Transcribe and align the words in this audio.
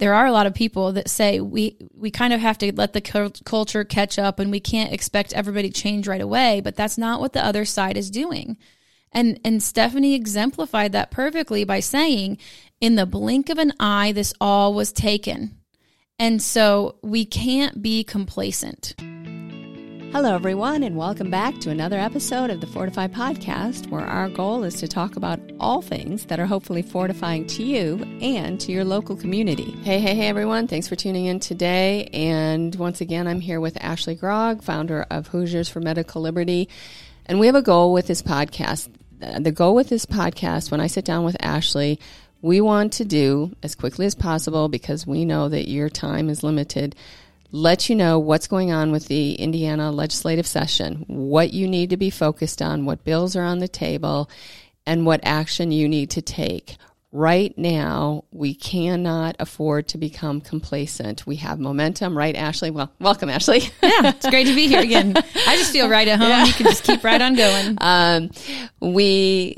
there 0.00 0.14
are 0.14 0.26
a 0.26 0.32
lot 0.32 0.46
of 0.46 0.54
people 0.54 0.92
that 0.92 1.08
say 1.08 1.40
we 1.40 1.76
we 1.94 2.10
kind 2.10 2.32
of 2.32 2.40
have 2.40 2.58
to 2.58 2.74
let 2.74 2.94
the 2.94 3.00
culture 3.44 3.84
catch 3.84 4.18
up 4.18 4.40
and 4.40 4.50
we 4.50 4.58
can't 4.58 4.92
expect 4.92 5.34
everybody 5.34 5.68
to 5.68 5.80
change 5.80 6.08
right 6.08 6.22
away 6.22 6.60
but 6.60 6.74
that's 6.74 6.98
not 6.98 7.20
what 7.20 7.34
the 7.34 7.44
other 7.44 7.64
side 7.64 7.96
is 7.96 8.10
doing. 8.10 8.56
And 9.12 9.38
and 9.44 9.62
Stephanie 9.62 10.14
exemplified 10.14 10.92
that 10.92 11.10
perfectly 11.10 11.64
by 11.64 11.80
saying 11.80 12.38
in 12.80 12.94
the 12.94 13.06
blink 13.06 13.50
of 13.50 13.58
an 13.58 13.72
eye 13.78 14.12
this 14.12 14.34
all 14.40 14.74
was 14.74 14.92
taken. 14.92 15.56
And 16.18 16.42
so 16.42 16.96
we 17.02 17.24
can't 17.24 17.82
be 17.82 18.02
complacent 18.02 18.94
Hello, 20.12 20.34
everyone, 20.34 20.82
and 20.82 20.96
welcome 20.96 21.30
back 21.30 21.60
to 21.60 21.70
another 21.70 21.96
episode 21.96 22.50
of 22.50 22.60
the 22.60 22.66
Fortify 22.66 23.06
Podcast, 23.06 23.88
where 23.90 24.04
our 24.04 24.28
goal 24.28 24.64
is 24.64 24.74
to 24.80 24.88
talk 24.88 25.14
about 25.14 25.38
all 25.60 25.82
things 25.82 26.24
that 26.24 26.40
are 26.40 26.46
hopefully 26.46 26.82
fortifying 26.82 27.46
to 27.46 27.62
you 27.62 27.94
and 28.20 28.60
to 28.60 28.72
your 28.72 28.84
local 28.84 29.14
community. 29.14 29.70
Hey, 29.84 30.00
hey, 30.00 30.16
hey, 30.16 30.26
everyone. 30.26 30.66
Thanks 30.66 30.88
for 30.88 30.96
tuning 30.96 31.26
in 31.26 31.38
today. 31.38 32.06
And 32.12 32.74
once 32.74 33.00
again, 33.00 33.28
I'm 33.28 33.38
here 33.40 33.60
with 33.60 33.80
Ashley 33.80 34.16
Grogg, 34.16 34.64
founder 34.64 35.06
of 35.12 35.28
Hoosiers 35.28 35.68
for 35.68 35.78
Medical 35.78 36.22
Liberty. 36.22 36.68
And 37.26 37.38
we 37.38 37.46
have 37.46 37.54
a 37.54 37.62
goal 37.62 37.92
with 37.92 38.08
this 38.08 38.20
podcast. 38.20 38.88
Uh, 39.22 39.38
the 39.38 39.52
goal 39.52 39.76
with 39.76 39.90
this 39.90 40.06
podcast, 40.06 40.72
when 40.72 40.80
I 40.80 40.88
sit 40.88 41.04
down 41.04 41.24
with 41.24 41.36
Ashley, 41.38 42.00
we 42.42 42.60
want 42.60 42.94
to 42.94 43.04
do 43.04 43.54
as 43.62 43.76
quickly 43.76 44.06
as 44.06 44.16
possible 44.16 44.68
because 44.68 45.06
we 45.06 45.24
know 45.24 45.48
that 45.48 45.68
your 45.68 45.88
time 45.88 46.28
is 46.28 46.42
limited 46.42 46.96
let 47.52 47.88
you 47.88 47.96
know 47.96 48.18
what's 48.18 48.46
going 48.46 48.70
on 48.70 48.92
with 48.92 49.06
the 49.08 49.34
Indiana 49.34 49.90
legislative 49.90 50.46
session, 50.46 51.04
what 51.08 51.52
you 51.52 51.66
need 51.66 51.90
to 51.90 51.96
be 51.96 52.10
focused 52.10 52.62
on, 52.62 52.84
what 52.84 53.04
bills 53.04 53.36
are 53.36 53.44
on 53.44 53.58
the 53.58 53.68
table, 53.68 54.30
and 54.86 55.06
what 55.06 55.20
action 55.22 55.72
you 55.72 55.88
need 55.88 56.10
to 56.10 56.22
take. 56.22 56.76
Right 57.12 57.56
now, 57.58 58.24
we 58.30 58.54
cannot 58.54 59.34
afford 59.40 59.88
to 59.88 59.98
become 59.98 60.40
complacent. 60.40 61.26
We 61.26 61.36
have 61.36 61.58
momentum, 61.58 62.16
right, 62.16 62.36
Ashley? 62.36 62.70
Well, 62.70 62.92
welcome, 63.00 63.28
Ashley. 63.28 63.60
yeah, 63.82 64.14
it's 64.14 64.30
great 64.30 64.46
to 64.46 64.54
be 64.54 64.68
here 64.68 64.80
again. 64.80 65.14
I 65.16 65.56
just 65.56 65.72
feel 65.72 65.88
right 65.88 66.06
at 66.06 66.20
home. 66.20 66.28
Yeah. 66.28 66.44
You 66.44 66.52
can 66.52 66.66
just 66.66 66.84
keep 66.84 67.02
right 67.02 67.20
on 67.20 67.34
going. 67.34 67.78
Um, 67.80 68.30
we 68.80 69.56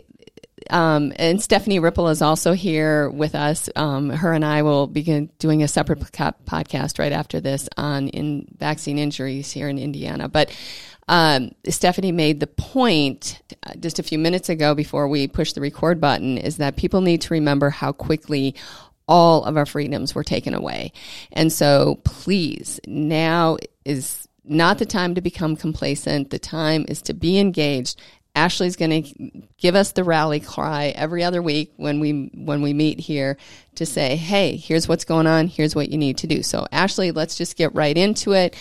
um, 0.71 1.13
and 1.17 1.43
Stephanie 1.43 1.79
Ripple 1.79 2.09
is 2.09 2.23
also 2.23 2.53
here 2.53 3.11
with 3.11 3.35
us. 3.35 3.69
Um, 3.77 4.11
her 4.11 4.33
and 4.33 4.45
I 4.45 4.63
will 4.63 4.87
begin 4.87 5.31
doing 5.39 5.63
a 5.63 5.69
separate 5.69 6.01
podcast 6.01 6.99
right 6.99 7.13
after 7.13 7.41
this 7.41 7.69
on 7.77 8.09
in 8.09 8.47
vaccine 8.59 8.99
injuries 8.99 9.51
here 9.53 9.69
in 9.69 9.79
Indiana. 9.79 10.29
But 10.29 10.57
um, 11.09 11.53
Stephanie 11.69 12.13
made 12.13 12.41
the 12.41 12.47
point 12.47 13.43
uh, 13.65 13.75
just 13.79 13.99
a 13.99 14.03
few 14.03 14.19
minutes 14.19 14.49
ago 14.49 14.75
before 14.75 15.09
we 15.09 15.27
pushed 15.29 15.55
the 15.55 15.61
record 15.61 16.01
button 16.01 16.39
is 16.39 16.59
that 16.59 16.77
people 16.77 17.01
need 17.01 17.21
to 17.23 17.35
remember 17.35 17.71
how 17.71 17.93
quickly 17.93 18.55
all 19.09 19.45
of 19.45 19.57
our 19.57 19.67
freedoms 19.67 20.15
were 20.15 20.25
taken 20.25 20.55
away. 20.55 20.93
And 21.33 21.53
so 21.53 22.01
please, 22.05 22.81
now 22.87 23.59
is 23.85 24.29
not 24.45 24.79
the 24.79 24.87
time 24.87 25.15
to 25.15 25.21
become 25.21 25.57
complacent. 25.57 26.31
The 26.31 26.39
time 26.39 26.85
is 26.89 27.03
to 27.03 27.15
be 27.15 27.39
engaged 27.39 28.01
Ashley's 28.35 28.77
going 28.77 29.03
to 29.03 29.43
give 29.59 29.75
us 29.75 29.93
the 29.93 30.05
rally 30.05 30.41
cry 30.41 30.87
every 30.95 31.23
other 31.23 31.43
week 31.43 31.73
when 31.77 32.01
we 32.01 32.31
when 32.35 32.63
we 32.63 32.73
meet 32.73 32.99
here 32.99 33.37
to 33.75 33.85
say, 33.85 34.17
"Hey, 34.17 34.57
here's 34.57 34.89
what's 34.89 35.05
going 35.05 35.27
on. 35.27 35.49
Here's 35.49 35.75
what 35.75 35.91
you 35.91 35.99
need 35.99 36.19
to 36.19 36.27
do." 36.27 36.43
So, 36.43 36.67
Ashley, 36.73 37.11
let's 37.11 37.37
just 37.37 37.57
get 37.57 37.75
right 37.75 37.97
into 37.97 38.33
it. 38.33 38.57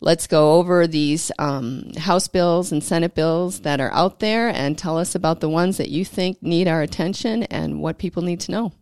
Let's 0.00 0.26
go 0.26 0.54
over 0.54 0.86
these 0.86 1.32
um, 1.38 1.92
House 1.96 2.28
bills 2.28 2.70
and 2.70 2.84
Senate 2.84 3.14
bills 3.14 3.60
that 3.60 3.80
are 3.80 3.92
out 3.92 4.20
there, 4.20 4.48
and 4.48 4.76
tell 4.76 4.98
us 4.98 5.14
about 5.14 5.40
the 5.40 5.48
ones 5.48 5.78
that 5.78 5.88
you 5.88 6.04
think 6.04 6.42
need 6.42 6.68
our 6.68 6.82
attention 6.82 7.44
and 7.44 7.80
what 7.80 7.96
people 7.96 8.22
need 8.22 8.40
to 8.40 8.52
know. 8.52 8.72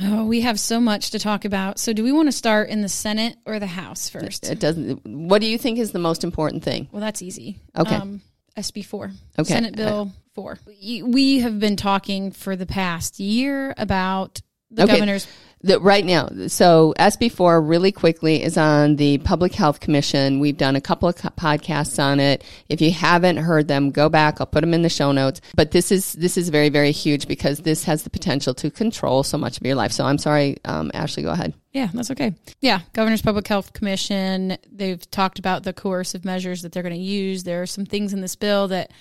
Oh, 0.00 0.24
we 0.24 0.42
have 0.42 0.58
so 0.58 0.80
much 0.80 1.10
to 1.10 1.18
talk 1.18 1.44
about. 1.44 1.80
So, 1.80 1.92
do 1.92 2.04
we 2.04 2.12
want 2.12 2.28
to 2.28 2.32
start 2.32 2.68
in 2.68 2.80
the 2.80 2.88
Senate 2.88 3.36
or 3.44 3.58
the 3.58 3.66
House 3.66 4.08
first? 4.08 4.48
It 4.48 4.60
doesn't. 4.60 5.04
What 5.04 5.40
do 5.40 5.46
you 5.48 5.58
think 5.58 5.80
is 5.80 5.90
the 5.90 5.98
most 5.98 6.22
important 6.22 6.62
thing? 6.62 6.88
Well, 6.92 7.00
that's 7.00 7.22
easy. 7.22 7.58
Okay. 7.76 7.96
Um, 7.96 8.20
SB 8.56 8.84
4, 8.84 9.10
okay. 9.38 9.44
Senate 9.44 9.76
Bill 9.76 10.12
uh, 10.14 10.20
4. 10.34 10.58
We 11.04 11.40
have 11.40 11.58
been 11.58 11.76
talking 11.76 12.30
for 12.30 12.56
the 12.56 12.66
past 12.66 13.18
year 13.18 13.74
about 13.76 14.40
the 14.70 14.84
okay. 14.84 14.94
governor's. 14.94 15.26
The, 15.64 15.80
right 15.80 16.04
now, 16.04 16.28
so 16.48 16.92
SB4 16.98 17.66
really 17.66 17.90
quickly 17.90 18.42
is 18.42 18.58
on 18.58 18.96
the 18.96 19.16
Public 19.18 19.54
Health 19.54 19.80
Commission. 19.80 20.38
We've 20.38 20.58
done 20.58 20.76
a 20.76 20.80
couple 20.80 21.08
of 21.08 21.16
podcasts 21.16 21.98
on 21.98 22.20
it. 22.20 22.44
If 22.68 22.82
you 22.82 22.90
haven't 22.90 23.38
heard 23.38 23.66
them, 23.66 23.90
go 23.90 24.10
back. 24.10 24.42
I'll 24.42 24.46
put 24.46 24.60
them 24.60 24.74
in 24.74 24.82
the 24.82 24.90
show 24.90 25.10
notes. 25.10 25.40
But 25.54 25.70
this 25.70 25.90
is 25.90 26.12
this 26.12 26.36
is 26.36 26.50
very 26.50 26.68
very 26.68 26.92
huge 26.92 27.26
because 27.26 27.60
this 27.60 27.84
has 27.84 28.02
the 28.02 28.10
potential 28.10 28.52
to 28.52 28.70
control 28.70 29.22
so 29.22 29.38
much 29.38 29.56
of 29.56 29.64
your 29.64 29.74
life. 29.74 29.90
So 29.90 30.04
I'm 30.04 30.18
sorry, 30.18 30.58
um, 30.66 30.90
Ashley. 30.92 31.22
Go 31.22 31.30
ahead. 31.30 31.54
Yeah, 31.72 31.88
that's 31.94 32.10
okay. 32.10 32.34
Yeah, 32.60 32.80
Governor's 32.92 33.22
Public 33.22 33.48
Health 33.48 33.72
Commission. 33.72 34.58
They've 34.70 35.10
talked 35.10 35.38
about 35.38 35.62
the 35.62 35.72
coercive 35.72 36.26
measures 36.26 36.60
that 36.60 36.72
they're 36.72 36.82
going 36.82 36.94
to 36.94 37.00
use. 37.00 37.44
There 37.44 37.62
are 37.62 37.66
some 37.66 37.86
things 37.86 38.12
in 38.12 38.20
this 38.20 38.36
bill 38.36 38.68
that 38.68 38.92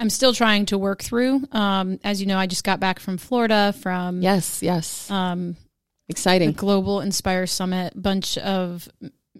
I'm 0.00 0.10
still 0.10 0.32
trying 0.32 0.64
to 0.66 0.78
work 0.78 1.02
through. 1.02 1.42
Um, 1.52 2.00
as 2.02 2.22
you 2.22 2.26
know, 2.26 2.38
I 2.38 2.46
just 2.46 2.64
got 2.64 2.80
back 2.80 2.98
from 2.98 3.18
Florida 3.18 3.74
from 3.82 4.22
yes, 4.22 4.62
yes, 4.62 5.10
um, 5.10 5.56
exciting 6.08 6.52
Global 6.52 7.00
Inspire 7.00 7.46
Summit. 7.46 8.00
Bunch 8.00 8.38
of 8.38 8.88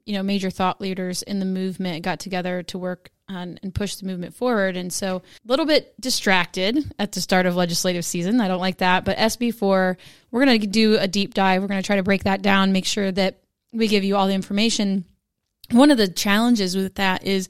you 0.05 0.15
know 0.15 0.23
major 0.23 0.51
thought 0.51 0.81
leaders 0.81 1.23
in 1.23 1.39
the 1.39 1.47
movement 1.47 2.03
got 2.03 2.19
together 2.21 2.63
to 2.65 2.79
work 2.79 3.11
on 3.29 3.59
and 3.63 3.75
push 3.75 3.97
the 3.97 4.07
movement 4.07 4.35
forward. 4.35 4.77
And 4.77 4.93
so 4.93 5.17
a 5.17 5.49
little 5.49 5.67
bit 5.67 5.99
distracted 6.01 6.93
at 6.99 7.13
the 7.13 7.21
start 7.21 7.47
of 7.47 7.57
legislative 7.57 8.05
season. 8.05 8.41
I 8.41 8.49
don't 8.49 8.61
like 8.61 8.79
that. 8.79 9.05
But 9.05 9.19
SB4, 9.19 9.97
we're 10.31 10.45
going 10.45 10.61
to 10.61 10.67
do 10.67 10.97
a 10.99 11.07
deep 11.09 11.35
dive. 11.35 11.63
We're 11.63 11.69
going 11.69 11.83
to 11.83 11.87
try 11.87 11.97
to 11.97 12.03
break 12.03 12.25
that 12.25 12.43
down, 12.43 12.73
make 12.73 12.87
sure 12.87 13.13
that 13.13 13.41
we 13.73 13.89
give 13.89 14.05
you 14.05 14.17
all 14.17 14.27
the 14.27 14.35
information. 14.35 15.05
One 15.71 15.91
of 15.91 15.99
the 15.99 16.09
challenges 16.09 16.75
with 16.75 16.95
that 16.95 17.25
is 17.25 17.49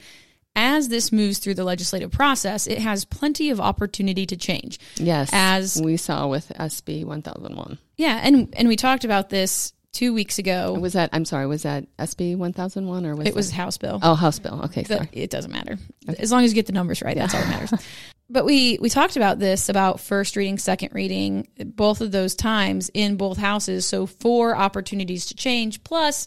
as 0.58 0.88
this 0.88 1.12
moves 1.12 1.38
through 1.38 1.54
the 1.54 1.62
legislative 1.62 2.10
process, 2.10 2.66
it 2.66 2.78
has 2.78 3.04
plenty 3.04 3.50
of 3.50 3.60
opportunity 3.60 4.26
to 4.26 4.36
change. 4.36 4.80
Yes. 4.96 5.30
As 5.32 5.80
we 5.80 5.96
saw 5.96 6.26
with 6.26 6.48
SB 6.58 7.04
1001. 7.04 7.78
Yeah. 7.96 8.20
And, 8.20 8.52
and 8.56 8.66
we 8.66 8.74
talked 8.74 9.04
about 9.04 9.30
this 9.30 9.72
two 9.92 10.12
weeks 10.12 10.40
ago. 10.40 10.74
Was 10.74 10.94
that, 10.94 11.10
I'm 11.12 11.24
sorry, 11.24 11.46
was 11.46 11.62
that 11.62 11.84
SB 11.96 12.36
1001 12.36 13.06
or 13.06 13.14
was 13.14 13.28
it? 13.28 13.34
was 13.36 13.52
House 13.52 13.78
Bill. 13.78 14.00
Oh, 14.02 14.16
House 14.16 14.40
Bill. 14.40 14.62
Okay. 14.64 14.82
Sorry. 14.82 15.08
it 15.12 15.30
doesn't 15.30 15.52
matter. 15.52 15.78
Okay. 16.08 16.20
As 16.20 16.32
long 16.32 16.42
as 16.42 16.50
you 16.50 16.56
get 16.56 16.66
the 16.66 16.72
numbers 16.72 17.02
right, 17.02 17.16
that's 17.16 17.34
all 17.34 17.40
that 17.40 17.48
matters. 17.48 17.86
but 18.28 18.44
we, 18.44 18.78
we 18.80 18.90
talked 18.90 19.16
about 19.16 19.38
this 19.38 19.68
about 19.68 20.00
first 20.00 20.34
reading, 20.34 20.58
second 20.58 20.90
reading, 20.92 21.46
both 21.64 22.00
of 22.00 22.10
those 22.10 22.34
times 22.34 22.90
in 22.94 23.16
both 23.16 23.38
houses. 23.38 23.86
So 23.86 24.06
four 24.06 24.56
opportunities 24.56 25.26
to 25.26 25.36
change 25.36 25.84
plus 25.84 26.26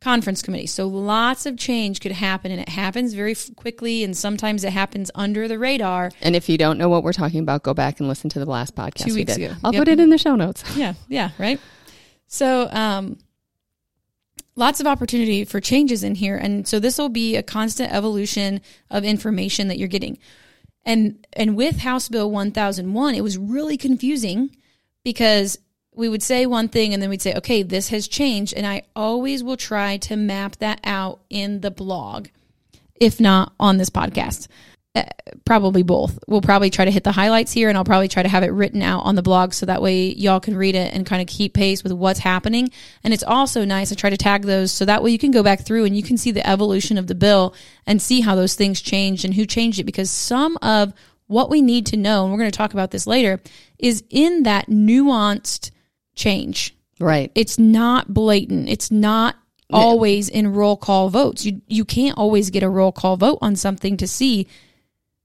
conference 0.00 0.42
committee. 0.42 0.66
So 0.66 0.86
lots 0.86 1.44
of 1.44 1.56
change 1.56 2.00
could 2.00 2.12
happen 2.12 2.52
and 2.52 2.60
it 2.60 2.68
happens 2.68 3.14
very 3.14 3.34
quickly 3.56 4.04
and 4.04 4.16
sometimes 4.16 4.62
it 4.62 4.72
happens 4.72 5.10
under 5.14 5.48
the 5.48 5.58
radar. 5.58 6.12
And 6.22 6.36
if 6.36 6.48
you 6.48 6.56
don't 6.56 6.78
know 6.78 6.88
what 6.88 7.02
we're 7.02 7.12
talking 7.12 7.40
about, 7.40 7.62
go 7.62 7.74
back 7.74 7.98
and 7.98 8.08
listen 8.08 8.30
to 8.30 8.38
the 8.38 8.46
last 8.46 8.76
podcast 8.76 9.06
Two 9.06 9.14
weeks 9.14 9.36
Ago. 9.36 9.54
I'll 9.64 9.72
yep. 9.72 9.80
put 9.80 9.88
it 9.88 9.98
in 9.98 10.10
the 10.10 10.18
show 10.18 10.36
notes. 10.36 10.64
Yeah, 10.78 10.94
yeah, 11.08 11.30
right. 11.38 11.60
So 12.28 12.68
um 12.70 13.18
lots 14.54 14.78
of 14.78 14.86
opportunity 14.86 15.44
for 15.44 15.60
changes 15.60 16.04
in 16.04 16.14
here 16.14 16.36
and 16.36 16.68
so 16.68 16.78
this 16.78 16.98
will 16.98 17.08
be 17.08 17.34
a 17.34 17.42
constant 17.42 17.92
evolution 17.92 18.60
of 18.90 19.04
information 19.04 19.66
that 19.68 19.78
you're 19.78 19.88
getting. 19.88 20.18
And 20.84 21.26
and 21.32 21.56
with 21.56 21.78
House 21.78 22.08
Bill 22.08 22.30
1001, 22.30 23.16
it 23.16 23.22
was 23.22 23.36
really 23.36 23.76
confusing 23.76 24.54
because 25.02 25.58
we 25.98 26.08
would 26.08 26.22
say 26.22 26.46
one 26.46 26.68
thing 26.68 26.94
and 26.94 27.02
then 27.02 27.10
we'd 27.10 27.20
say, 27.20 27.34
okay, 27.34 27.64
this 27.64 27.88
has 27.88 28.06
changed. 28.06 28.54
And 28.54 28.64
I 28.64 28.82
always 28.94 29.42
will 29.42 29.56
try 29.56 29.96
to 29.98 30.16
map 30.16 30.56
that 30.58 30.80
out 30.84 31.20
in 31.28 31.60
the 31.60 31.72
blog, 31.72 32.28
if 32.94 33.20
not 33.20 33.52
on 33.58 33.78
this 33.78 33.90
podcast. 33.90 34.46
Uh, 34.94 35.02
probably 35.44 35.82
both. 35.82 36.18
We'll 36.28 36.40
probably 36.40 36.70
try 36.70 36.84
to 36.84 36.90
hit 36.90 37.02
the 37.02 37.12
highlights 37.12 37.52
here 37.52 37.68
and 37.68 37.76
I'll 37.76 37.84
probably 37.84 38.06
try 38.06 38.22
to 38.22 38.28
have 38.28 38.44
it 38.44 38.52
written 38.52 38.80
out 38.80 39.00
on 39.00 39.16
the 39.16 39.22
blog 39.22 39.52
so 39.52 39.66
that 39.66 39.82
way 39.82 40.06
y'all 40.10 40.38
can 40.38 40.56
read 40.56 40.76
it 40.76 40.94
and 40.94 41.04
kind 41.04 41.20
of 41.20 41.26
keep 41.26 41.52
pace 41.52 41.82
with 41.82 41.92
what's 41.92 42.20
happening. 42.20 42.70
And 43.02 43.12
it's 43.12 43.24
also 43.24 43.64
nice. 43.64 43.88
to 43.88 43.96
try 43.96 44.08
to 44.08 44.16
tag 44.16 44.42
those 44.42 44.70
so 44.70 44.84
that 44.84 45.02
way 45.02 45.10
you 45.10 45.18
can 45.18 45.32
go 45.32 45.42
back 45.42 45.62
through 45.62 45.84
and 45.84 45.96
you 45.96 46.04
can 46.04 46.16
see 46.16 46.30
the 46.30 46.48
evolution 46.48 46.96
of 46.96 47.08
the 47.08 47.14
bill 47.16 47.54
and 47.86 48.00
see 48.00 48.20
how 48.20 48.36
those 48.36 48.54
things 48.54 48.80
changed 48.80 49.24
and 49.24 49.34
who 49.34 49.44
changed 49.44 49.80
it 49.80 49.84
because 49.84 50.10
some 50.10 50.56
of 50.62 50.94
what 51.26 51.50
we 51.50 51.60
need 51.60 51.86
to 51.86 51.96
know, 51.96 52.22
and 52.22 52.32
we're 52.32 52.38
going 52.38 52.50
to 52.50 52.56
talk 52.56 52.72
about 52.72 52.92
this 52.92 53.06
later, 53.06 53.40
is 53.78 54.02
in 54.10 54.44
that 54.44 54.68
nuanced 54.68 55.72
change. 56.18 56.76
Right. 57.00 57.30
It's 57.34 57.58
not 57.58 58.12
blatant. 58.12 58.68
It's 58.68 58.90
not 58.90 59.36
always 59.70 60.28
in 60.28 60.52
roll 60.52 60.76
call 60.76 61.08
votes. 61.08 61.44
You 61.44 61.62
you 61.68 61.84
can't 61.84 62.18
always 62.18 62.50
get 62.50 62.62
a 62.62 62.68
roll 62.68 62.92
call 62.92 63.16
vote 63.16 63.38
on 63.40 63.56
something 63.56 63.96
to 63.98 64.06
see 64.06 64.46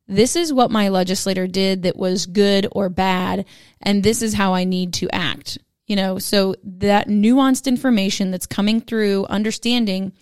this 0.08 0.36
is 0.36 0.54
what 0.54 0.70
my 0.70 0.90
legislator 0.90 1.48
did 1.48 1.84
that 1.84 1.96
was 1.96 2.26
good 2.26 2.68
or 2.74 2.90
bad 2.90 3.46
and 3.82 4.04
this 4.04 4.22
is 4.22 4.34
how 4.34 4.54
I 4.54 4.66
need 4.66 4.94
to 4.96 5.10
act. 5.14 5.58
You 5.88 5.96
know, 5.96 6.20
so 6.20 6.56
that 6.64 7.08
nuanced 7.08 7.68
information 7.68 8.32
that's 8.32 8.46
coming 8.46 8.80
through 8.80 9.26
understanding 9.26 10.14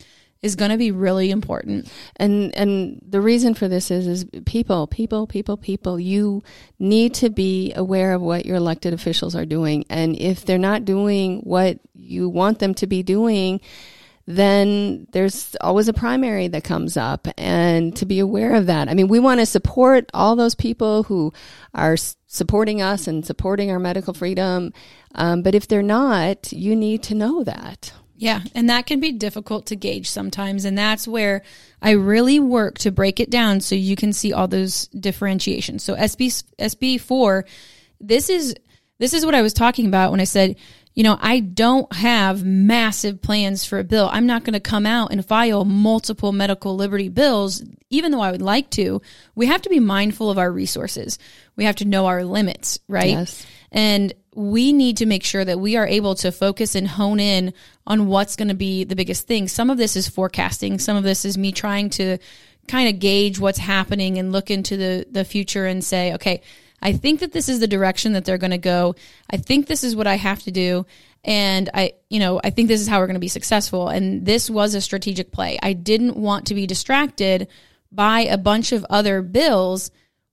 is 0.41 0.55
going 0.55 0.71
to 0.71 0.77
be 0.77 0.91
really 0.91 1.29
important. 1.29 1.91
And 2.15 2.55
and 2.55 2.99
the 3.07 3.21
reason 3.21 3.53
for 3.53 3.67
this 3.67 3.91
is 3.91 4.07
is 4.07 4.25
people, 4.45 4.87
people, 4.87 5.27
people, 5.27 5.57
people. 5.57 5.99
You 5.99 6.43
need 6.79 7.13
to 7.15 7.29
be 7.29 7.73
aware 7.75 8.13
of 8.13 8.21
what 8.21 8.45
your 8.45 8.57
elected 8.57 8.93
officials 8.93 9.35
are 9.35 9.45
doing, 9.45 9.85
and 9.89 10.15
if 10.19 10.45
they're 10.45 10.57
not 10.57 10.85
doing 10.85 11.41
what 11.41 11.79
you 11.93 12.29
want 12.29 12.59
them 12.59 12.73
to 12.75 12.87
be 12.87 13.03
doing, 13.03 13.61
then 14.25 15.07
there's 15.11 15.55
always 15.61 15.87
a 15.87 15.93
primary 15.93 16.47
that 16.47 16.63
comes 16.63 16.97
up, 16.97 17.27
and 17.37 17.95
to 17.97 18.05
be 18.05 18.19
aware 18.19 18.55
of 18.55 18.65
that. 18.65 18.89
I 18.89 18.95
mean, 18.95 19.07
we 19.07 19.19
want 19.19 19.41
to 19.41 19.45
support 19.45 20.09
all 20.13 20.35
those 20.35 20.55
people 20.55 21.03
who 21.03 21.33
are 21.75 21.97
supporting 21.97 22.81
us 22.81 23.07
and 23.07 23.25
supporting 23.25 23.69
our 23.69 23.79
medical 23.79 24.13
freedom, 24.13 24.73
um, 25.13 25.43
but 25.43 25.53
if 25.53 25.67
they're 25.67 25.83
not, 25.83 26.51
you 26.51 26.75
need 26.75 27.03
to 27.03 27.15
know 27.15 27.43
that. 27.43 27.93
Yeah, 28.21 28.41
and 28.53 28.69
that 28.69 28.85
can 28.85 28.99
be 28.99 29.13
difficult 29.13 29.65
to 29.65 29.75
gauge 29.75 30.07
sometimes. 30.07 30.63
And 30.63 30.77
that's 30.77 31.07
where 31.07 31.41
I 31.81 31.91
really 31.91 32.39
work 32.39 32.77
to 32.79 32.91
break 32.91 33.19
it 33.19 33.31
down 33.31 33.61
so 33.61 33.73
you 33.73 33.95
can 33.95 34.13
see 34.13 34.31
all 34.31 34.47
those 34.47 34.85
differentiations. 34.89 35.83
So 35.83 35.95
SB 35.95 36.43
SB4, 36.59 37.47
this 37.99 38.29
is 38.29 38.53
this 38.99 39.15
is 39.15 39.25
what 39.25 39.33
I 39.33 39.41
was 39.41 39.53
talking 39.53 39.87
about 39.87 40.11
when 40.11 40.19
I 40.19 40.25
said, 40.25 40.57
you 40.93 41.01
know, 41.01 41.17
I 41.19 41.39
don't 41.39 41.91
have 41.95 42.45
massive 42.45 43.23
plans 43.23 43.65
for 43.65 43.79
a 43.79 43.83
bill. 43.83 44.07
I'm 44.13 44.27
not 44.27 44.43
going 44.43 44.53
to 44.53 44.59
come 44.59 44.85
out 44.85 45.11
and 45.11 45.25
file 45.25 45.65
multiple 45.65 46.31
medical 46.31 46.75
liberty 46.75 47.09
bills, 47.09 47.63
even 47.89 48.11
though 48.11 48.21
I 48.21 48.29
would 48.29 48.43
like 48.43 48.69
to. 48.71 49.01
We 49.33 49.47
have 49.47 49.63
to 49.63 49.69
be 49.69 49.79
mindful 49.79 50.29
of 50.29 50.37
our 50.37 50.51
resources. 50.51 51.17
We 51.55 51.63
have 51.63 51.77
to 51.77 51.85
know 51.85 52.05
our 52.05 52.23
limits, 52.23 52.77
right? 52.87 53.09
Yes. 53.09 53.47
And 53.71 54.13
we 54.35 54.73
need 54.73 54.97
to 54.97 55.05
make 55.05 55.23
sure 55.23 55.43
that 55.43 55.59
we 55.59 55.75
are 55.77 55.87
able 55.87 56.15
to 56.15 56.31
focus 56.31 56.75
and 56.75 56.87
hone 56.87 57.19
in 57.19 57.53
on 57.85 58.07
what's 58.07 58.35
going 58.35 58.47
to 58.47 58.53
be 58.53 58.83
the 58.83 58.95
biggest 58.95 59.27
thing. 59.27 59.47
Some 59.47 59.69
of 59.69 59.77
this 59.77 59.95
is 59.95 60.07
forecasting. 60.07 60.79
Some 60.79 60.97
of 60.97 61.03
this 61.03 61.25
is 61.25 61.37
me 61.37 61.51
trying 61.51 61.89
to 61.91 62.17
kind 62.67 62.89
of 62.89 62.99
gauge 62.99 63.39
what's 63.39 63.57
happening 63.57 64.17
and 64.17 64.31
look 64.31 64.51
into 64.51 64.77
the, 64.77 65.05
the 65.09 65.25
future 65.25 65.65
and 65.65 65.83
say, 65.83 66.13
okay, 66.13 66.41
I 66.81 66.93
think 66.93 67.19
that 67.19 67.31
this 67.31 67.49
is 67.49 67.59
the 67.59 67.67
direction 67.67 68.13
that 68.13 68.25
they're 68.25 68.37
going 68.37 68.51
to 68.51 68.57
go. 68.57 68.95
I 69.29 69.37
think 69.37 69.67
this 69.67 69.83
is 69.83 69.95
what 69.95 70.07
I 70.07 70.15
have 70.15 70.41
to 70.43 70.51
do. 70.51 70.85
And 71.23 71.69
I, 71.73 71.93
you 72.09 72.19
know, 72.19 72.41
I 72.43 72.49
think 72.49 72.67
this 72.67 72.81
is 72.81 72.87
how 72.87 72.99
we're 72.99 73.07
going 73.07 73.13
to 73.15 73.19
be 73.19 73.27
successful. 73.27 73.89
And 73.89 74.25
this 74.25 74.49
was 74.49 74.73
a 74.73 74.81
strategic 74.81 75.31
play. 75.31 75.59
I 75.61 75.73
didn't 75.73 76.17
want 76.17 76.47
to 76.47 76.55
be 76.55 76.65
distracted 76.65 77.47
by 77.91 78.21
a 78.21 78.37
bunch 78.37 78.71
of 78.71 78.85
other 78.89 79.21
bills 79.21 79.91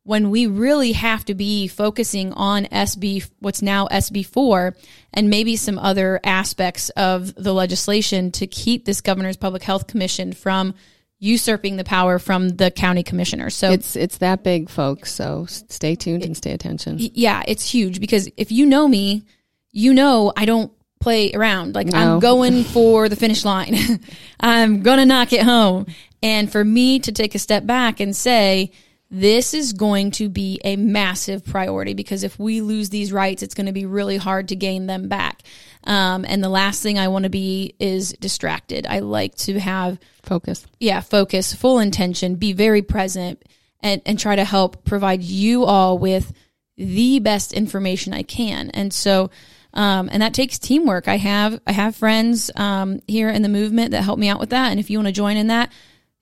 when 0.08 0.30
we 0.30 0.46
really 0.46 0.92
have 0.92 1.22
to 1.22 1.34
be 1.34 1.68
focusing 1.68 2.32
on 2.32 2.64
SB, 2.64 3.30
what's 3.40 3.60
now 3.60 3.86
SB4, 3.88 4.74
and 5.12 5.28
maybe 5.28 5.54
some 5.54 5.78
other 5.78 6.18
aspects 6.24 6.88
of 6.96 7.34
the 7.34 7.52
legislation 7.52 8.30
to 8.30 8.46
keep 8.46 8.86
this 8.86 9.02
governor's 9.02 9.36
public 9.36 9.62
health 9.62 9.86
commission 9.86 10.32
from 10.32 10.72
usurping 11.18 11.76
the 11.76 11.84
power 11.84 12.18
from 12.18 12.48
the 12.48 12.70
county 12.70 13.02
commissioner. 13.02 13.50
So 13.50 13.70
it's 13.70 13.96
it's 13.96 14.16
that 14.18 14.42
big, 14.42 14.70
folks. 14.70 15.12
So 15.12 15.44
stay 15.44 15.94
tuned 15.94 16.24
and 16.24 16.34
stay 16.34 16.52
attention. 16.52 16.96
Yeah, 16.98 17.42
it's 17.46 17.70
huge 17.70 18.00
because 18.00 18.30
if 18.38 18.50
you 18.50 18.64
know 18.64 18.88
me, 18.88 19.24
you 19.72 19.92
know 19.92 20.32
I 20.34 20.46
don't 20.46 20.72
play 21.00 21.34
around. 21.34 21.74
Like 21.74 21.88
no. 21.88 21.98
I'm 21.98 22.20
going 22.20 22.64
for 22.64 23.10
the 23.10 23.16
finish 23.16 23.44
line. 23.44 24.00
I'm 24.40 24.80
gonna 24.80 25.04
knock 25.04 25.34
it 25.34 25.42
home. 25.42 25.84
And 26.22 26.50
for 26.50 26.64
me 26.64 26.98
to 27.00 27.12
take 27.12 27.34
a 27.34 27.38
step 27.38 27.66
back 27.66 28.00
and 28.00 28.16
say, 28.16 28.72
this 29.10 29.54
is 29.54 29.72
going 29.72 30.10
to 30.12 30.28
be 30.28 30.60
a 30.64 30.76
massive 30.76 31.44
priority 31.44 31.94
because 31.94 32.22
if 32.22 32.38
we 32.38 32.60
lose 32.60 32.90
these 32.90 33.12
rights, 33.12 33.42
it's 33.42 33.54
going 33.54 33.66
to 33.66 33.72
be 33.72 33.86
really 33.86 34.18
hard 34.18 34.48
to 34.48 34.56
gain 34.56 34.86
them 34.86 35.08
back. 35.08 35.42
Um, 35.84 36.26
and 36.28 36.44
the 36.44 36.50
last 36.50 36.82
thing 36.82 36.98
I 36.98 37.08
want 37.08 37.22
to 37.22 37.30
be 37.30 37.74
is 37.78 38.12
distracted. 38.20 38.86
I 38.86 38.98
like 38.98 39.34
to 39.36 39.58
have 39.58 39.98
focus. 40.22 40.66
Yeah, 40.78 41.00
focus, 41.00 41.54
full 41.54 41.78
intention, 41.78 42.34
be 42.34 42.52
very 42.52 42.82
present, 42.82 43.42
and, 43.80 44.02
and 44.04 44.18
try 44.18 44.36
to 44.36 44.44
help 44.44 44.84
provide 44.84 45.22
you 45.22 45.64
all 45.64 45.96
with 45.96 46.32
the 46.76 47.18
best 47.20 47.54
information 47.54 48.12
I 48.12 48.22
can. 48.22 48.70
And 48.70 48.92
so, 48.92 49.30
um, 49.72 50.08
and 50.12 50.20
that 50.22 50.34
takes 50.34 50.58
teamwork. 50.58 51.08
I 51.08 51.16
have 51.16 51.60
I 51.66 51.72
have 51.72 51.96
friends 51.96 52.50
um, 52.56 53.00
here 53.06 53.30
in 53.30 53.42
the 53.42 53.48
movement 53.48 53.92
that 53.92 54.02
help 54.02 54.18
me 54.18 54.28
out 54.28 54.40
with 54.40 54.50
that. 54.50 54.70
And 54.70 54.80
if 54.80 54.90
you 54.90 54.98
want 54.98 55.08
to 55.08 55.12
join 55.12 55.36
in 55.36 55.46
that, 55.48 55.72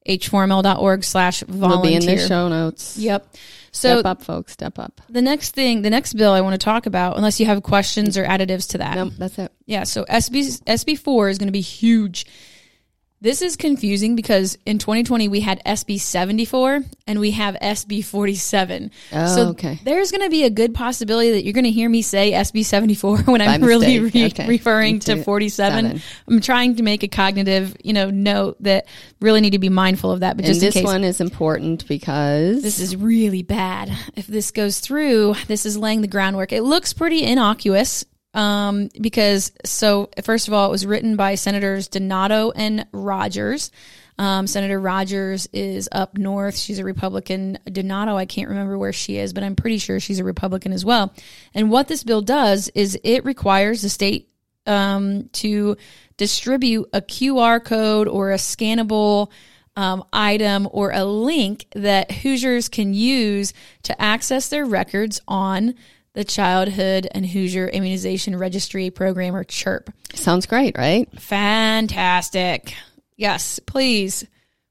h4ml.org 0.08 1.04
slash 1.04 1.42
volunteer. 1.42 1.76
Will 1.76 1.82
be 1.82 1.94
in 1.94 2.16
the 2.16 2.26
show 2.26 2.48
notes. 2.48 2.96
Yep. 2.98 3.36
So 3.72 3.98
step 3.98 4.06
up, 4.06 4.22
folks. 4.22 4.52
Step 4.52 4.78
up. 4.78 5.00
The 5.10 5.20
next 5.20 5.54
thing, 5.54 5.82
the 5.82 5.90
next 5.90 6.14
bill 6.14 6.32
I 6.32 6.40
want 6.40 6.54
to 6.54 6.64
talk 6.64 6.86
about, 6.86 7.16
unless 7.16 7.38
you 7.40 7.46
have 7.46 7.62
questions 7.62 8.16
or 8.16 8.24
additives 8.24 8.70
to 8.70 8.78
that. 8.78 8.94
No, 8.94 9.10
that's 9.10 9.38
it. 9.38 9.52
Yeah. 9.66 9.84
So 9.84 10.04
SB 10.04 10.62
SB4 10.62 11.30
is 11.30 11.38
going 11.38 11.48
to 11.48 11.52
be 11.52 11.60
huge 11.60 12.26
this 13.20 13.40
is 13.40 13.56
confusing 13.56 14.14
because 14.14 14.58
in 14.66 14.78
2020 14.78 15.28
we 15.28 15.40
had 15.40 15.62
SB 15.64 15.98
74 15.98 16.82
and 17.06 17.18
we 17.18 17.30
have 17.32 17.54
SB 17.54 18.04
47. 18.04 18.90
Oh, 19.12 19.34
so 19.34 19.48
okay. 19.48 19.80
there's 19.84 20.10
going 20.10 20.22
to 20.22 20.28
be 20.28 20.44
a 20.44 20.50
good 20.50 20.74
possibility 20.74 21.30
that 21.30 21.44
you're 21.44 21.54
going 21.54 21.64
to 21.64 21.70
hear 21.70 21.88
me 21.88 22.02
say 22.02 22.32
SB 22.32 22.64
74 22.64 23.18
when 23.24 23.40
I'm 23.40 23.62
really 23.62 24.00
re- 24.00 24.26
okay. 24.26 24.46
referring 24.46 25.00
to 25.00 25.22
47. 25.22 25.56
Seven. 25.56 26.02
I'm 26.28 26.40
trying 26.40 26.76
to 26.76 26.82
make 26.82 27.02
a 27.02 27.08
cognitive, 27.08 27.76
you 27.82 27.94
know, 27.94 28.10
note 28.10 28.62
that 28.62 28.86
really 29.20 29.40
need 29.40 29.50
to 29.50 29.58
be 29.58 29.70
mindful 29.70 30.12
of 30.12 30.20
that. 30.20 30.36
But 30.36 30.44
just 30.44 30.62
and 30.62 30.72
this 30.72 30.84
one 30.84 31.02
is 31.02 31.20
important 31.20 31.88
because 31.88 32.62
this 32.62 32.78
is 32.78 32.96
really 32.96 33.42
bad. 33.42 33.90
If 34.14 34.26
this 34.26 34.50
goes 34.50 34.80
through, 34.80 35.34
this 35.46 35.64
is 35.64 35.78
laying 35.78 36.02
the 36.02 36.08
groundwork. 36.08 36.52
It 36.52 36.62
looks 36.62 36.92
pretty 36.92 37.24
innocuous 37.24 38.04
um, 38.36 38.90
because 39.00 39.50
so 39.64 40.10
first 40.22 40.46
of 40.46 40.54
all, 40.54 40.68
it 40.68 40.70
was 40.70 40.86
written 40.86 41.16
by 41.16 41.34
Senators 41.34 41.88
Donato 41.88 42.52
and 42.52 42.86
Rogers. 42.92 43.72
Um, 44.18 44.46
Senator 44.46 44.78
Rogers 44.78 45.48
is 45.52 45.88
up 45.90 46.16
north. 46.16 46.56
She's 46.56 46.78
a 46.78 46.84
Republican. 46.84 47.58
Donato, 47.70 48.14
I 48.16 48.26
can't 48.26 48.48
remember 48.48 48.78
where 48.78 48.92
she 48.92 49.16
is, 49.16 49.32
but 49.32 49.42
I'm 49.42 49.56
pretty 49.56 49.78
sure 49.78 50.00
she's 50.00 50.20
a 50.20 50.24
Republican 50.24 50.72
as 50.72 50.84
well. 50.84 51.12
And 51.54 51.70
what 51.70 51.88
this 51.88 52.04
bill 52.04 52.22
does 52.22 52.68
is 52.68 52.98
it 53.02 53.24
requires 53.24 53.82
the 53.82 53.88
state 53.88 54.28
um, 54.66 55.28
to 55.32 55.76
distribute 56.18 56.88
a 56.92 57.00
QR 57.00 57.62
code 57.62 58.08
or 58.08 58.32
a 58.32 58.36
scannable 58.36 59.30
um, 59.76 60.04
item 60.12 60.68
or 60.70 60.90
a 60.90 61.04
link 61.04 61.66
that 61.74 62.10
Hoosiers 62.10 62.68
can 62.68 62.94
use 62.94 63.52
to 63.84 64.00
access 64.00 64.48
their 64.48 64.64
records 64.64 65.20
on 65.28 65.74
the 66.16 66.24
Childhood 66.24 67.06
and 67.10 67.26
Hoosier 67.26 67.68
Immunization 67.68 68.36
Registry 68.38 68.88
Program, 68.88 69.36
or 69.36 69.44
CHIRP. 69.44 69.92
Sounds 70.14 70.46
great, 70.46 70.76
right? 70.78 71.06
Fantastic. 71.20 72.74
Yes, 73.18 73.58
please, 73.58 74.26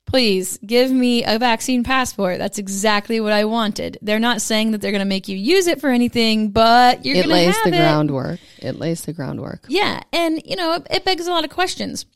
please 0.07 0.57
give 0.65 0.91
me 0.91 1.23
a 1.23 1.37
vaccine 1.37 1.83
passport. 1.83 2.39
That's 2.39 2.57
exactly 2.57 3.19
what 3.19 3.31
I 3.31 3.45
wanted. 3.45 3.99
They're 4.01 4.19
not 4.19 4.41
saying 4.41 4.71
that 4.71 4.81
they're 4.81 4.91
going 4.91 4.99
to 5.01 5.05
make 5.05 5.27
you 5.27 5.37
use 5.37 5.67
it 5.67 5.79
for 5.79 5.91
anything, 5.91 6.49
but 6.49 7.05
you're 7.05 7.13
going 7.13 7.29
to 7.29 7.35
have 7.35 7.43
it. 7.43 7.47
It 7.47 7.51
lays 7.51 7.63
the 7.63 7.71
groundwork. 7.71 8.39
It 8.57 8.79
lays 8.79 9.05
the 9.05 9.13
groundwork. 9.13 9.65
Yeah, 9.67 10.01
and 10.11 10.41
you 10.43 10.55
know, 10.55 10.73
it, 10.73 10.87
it 10.89 11.05
begs 11.05 11.27
a 11.27 11.31
lot 11.31 11.43
of 11.43 11.51
questions. 11.51 12.07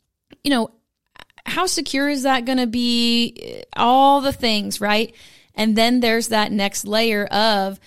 You 0.42 0.50
know, 0.50 0.72
how 1.46 1.66
secure 1.66 2.08
is 2.08 2.24
that 2.24 2.46
going 2.46 2.58
to 2.58 2.66
be? 2.66 3.62
All 3.76 4.22
the 4.22 4.32
things, 4.32 4.80
right? 4.80 5.14
And 5.54 5.76
then 5.76 6.00
there's 6.00 6.28
that 6.28 6.50
next 6.50 6.84
layer 6.84 7.26
of 7.26 7.78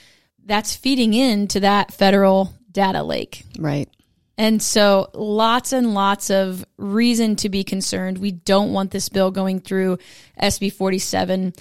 that's 0.46 0.76
feeding 0.76 1.14
into 1.14 1.62
that 1.62 1.94
federal 1.94 2.54
data 2.72 3.04
lake. 3.04 3.44
Right. 3.58 3.90
And 4.38 4.62
so 4.62 5.10
lots 5.14 5.74
and 5.74 5.94
lots 5.94 6.30
of 6.32 6.66
reason 6.78 7.36
to 7.38 7.50
be 7.50 7.64
concerned. 7.64 8.18
We 8.18 8.32
don't 8.32 8.74
want 8.74 8.92
this 8.92 9.10
bill 9.10 9.32
going 9.32 9.60
through 9.60 10.00
SB 10.42 10.74
47. 10.74 11.54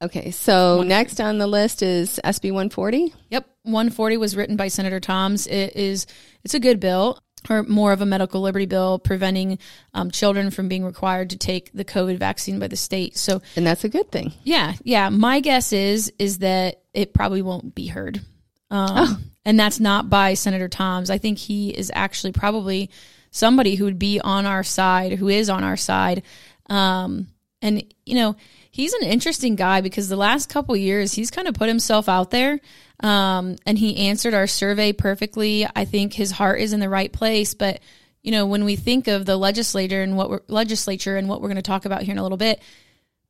Okay, 0.00 0.30
so 0.30 0.82
next 0.82 1.20
on 1.20 1.38
the 1.38 1.46
list 1.46 1.82
is 1.82 2.20
SB 2.24 2.50
140. 2.50 3.12
Yep, 3.30 3.46
140 3.64 4.16
was 4.16 4.36
written 4.36 4.56
by 4.56 4.68
Senator 4.68 5.00
Tomes. 5.00 5.46
It 5.46 5.76
is 5.76 6.06
it's 6.44 6.54
a 6.54 6.60
good 6.60 6.80
bill 6.80 7.18
or 7.50 7.62
more 7.64 7.92
of 7.92 8.00
a 8.00 8.06
medical 8.06 8.40
liberty 8.40 8.66
bill 8.66 8.98
preventing 8.98 9.58
um, 9.94 10.10
children 10.10 10.50
from 10.50 10.68
being 10.68 10.84
required 10.84 11.30
to 11.30 11.36
take 11.36 11.72
the 11.72 11.84
COVID 11.84 12.18
vaccine 12.18 12.58
by 12.58 12.68
the 12.68 12.76
state. 12.76 13.16
So, 13.16 13.42
and 13.56 13.66
that's 13.66 13.84
a 13.84 13.88
good 13.88 14.10
thing. 14.10 14.32
Yeah, 14.44 14.74
yeah. 14.82 15.08
My 15.08 15.40
guess 15.40 15.72
is 15.72 16.12
is 16.18 16.38
that 16.38 16.82
it 16.98 17.14
probably 17.14 17.42
won't 17.42 17.74
be 17.74 17.86
heard, 17.86 18.18
um, 18.70 18.90
oh. 18.90 19.18
and 19.44 19.58
that's 19.58 19.80
not 19.80 20.10
by 20.10 20.34
Senator 20.34 20.68
Tomes. 20.68 21.10
I 21.10 21.18
think 21.18 21.38
he 21.38 21.70
is 21.70 21.90
actually 21.94 22.32
probably 22.32 22.90
somebody 23.30 23.74
who 23.74 23.84
would 23.84 23.98
be 23.98 24.20
on 24.20 24.46
our 24.46 24.62
side, 24.62 25.12
who 25.12 25.28
is 25.28 25.50
on 25.50 25.64
our 25.64 25.76
side, 25.76 26.22
um, 26.68 27.28
and 27.62 27.84
you 28.04 28.14
know 28.14 28.36
he's 28.70 28.92
an 28.94 29.04
interesting 29.04 29.56
guy 29.56 29.80
because 29.80 30.08
the 30.08 30.16
last 30.16 30.48
couple 30.48 30.76
years 30.76 31.12
he's 31.12 31.30
kind 31.30 31.48
of 31.48 31.54
put 31.54 31.68
himself 31.68 32.08
out 32.08 32.30
there 32.30 32.60
um, 33.00 33.56
and 33.64 33.78
he 33.78 34.08
answered 34.08 34.34
our 34.34 34.46
survey 34.46 34.92
perfectly. 34.92 35.66
I 35.74 35.84
think 35.84 36.12
his 36.12 36.32
heart 36.32 36.60
is 36.60 36.72
in 36.72 36.80
the 36.80 36.88
right 36.88 37.12
place. 37.12 37.54
But, 37.54 37.80
you 38.22 38.32
know, 38.32 38.46
when 38.46 38.64
we 38.64 38.76
think 38.76 39.06
of 39.06 39.24
the 39.24 39.36
legislator 39.36 40.02
and 40.02 40.16
what 40.16 40.30
we're, 40.30 40.40
legislature 40.48 41.16
and 41.16 41.28
what 41.28 41.40
we're 41.40 41.48
going 41.48 41.56
to 41.56 41.62
talk 41.62 41.84
about 41.84 42.02
here 42.02 42.12
in 42.12 42.18
a 42.18 42.22
little 42.22 42.38
bit, 42.38 42.60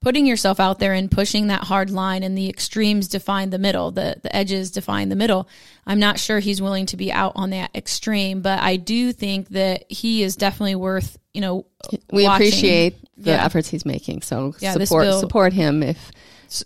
putting 0.01 0.27
yourself 0.27 0.61
out 0.61 0.79
there 0.79 0.93
and 0.95 1.11
pushing 1.11 1.49
that 1.49 1.65
hard 1.65 1.91
line 1.91 2.23
and 2.23 2.37
the 2.39 2.49
extremes 2.49 3.09
define 3.09 3.51
the 3.51 3.59
middle 3.59 3.91
the 3.91 4.17
the 4.23 4.35
edges 4.35 4.71
define 4.71 5.09
the 5.09 5.17
middle 5.17 5.49
i'm 5.87 5.99
not 5.99 6.19
sure 6.21 6.39
he's 6.39 6.63
willing 6.63 6.87
to 6.87 6.97
be 6.97 7.11
out 7.11 7.33
on 7.35 7.51
that 7.51 7.71
extreme 7.75 8.41
but 8.41 8.61
i 8.61 8.77
do 8.77 9.13
think 9.13 9.49
that 9.49 9.85
he 9.91 10.23
is 10.23 10.37
definitely 10.37 10.77
worth 10.77 11.19
you 11.35 11.41
know 11.41 11.67
we 12.13 12.25
watching. 12.25 12.47
appreciate 12.49 12.95
the 13.17 13.31
Yeah. 13.33 13.45
efforts 13.45 13.69
he's 13.69 13.85
making. 13.85 14.23
So 14.23 14.55
Yeah, 14.61 14.75
support 14.75 15.03
bill- 15.05 15.21
support 15.21 15.53
him 15.53 15.83
if 15.83 16.11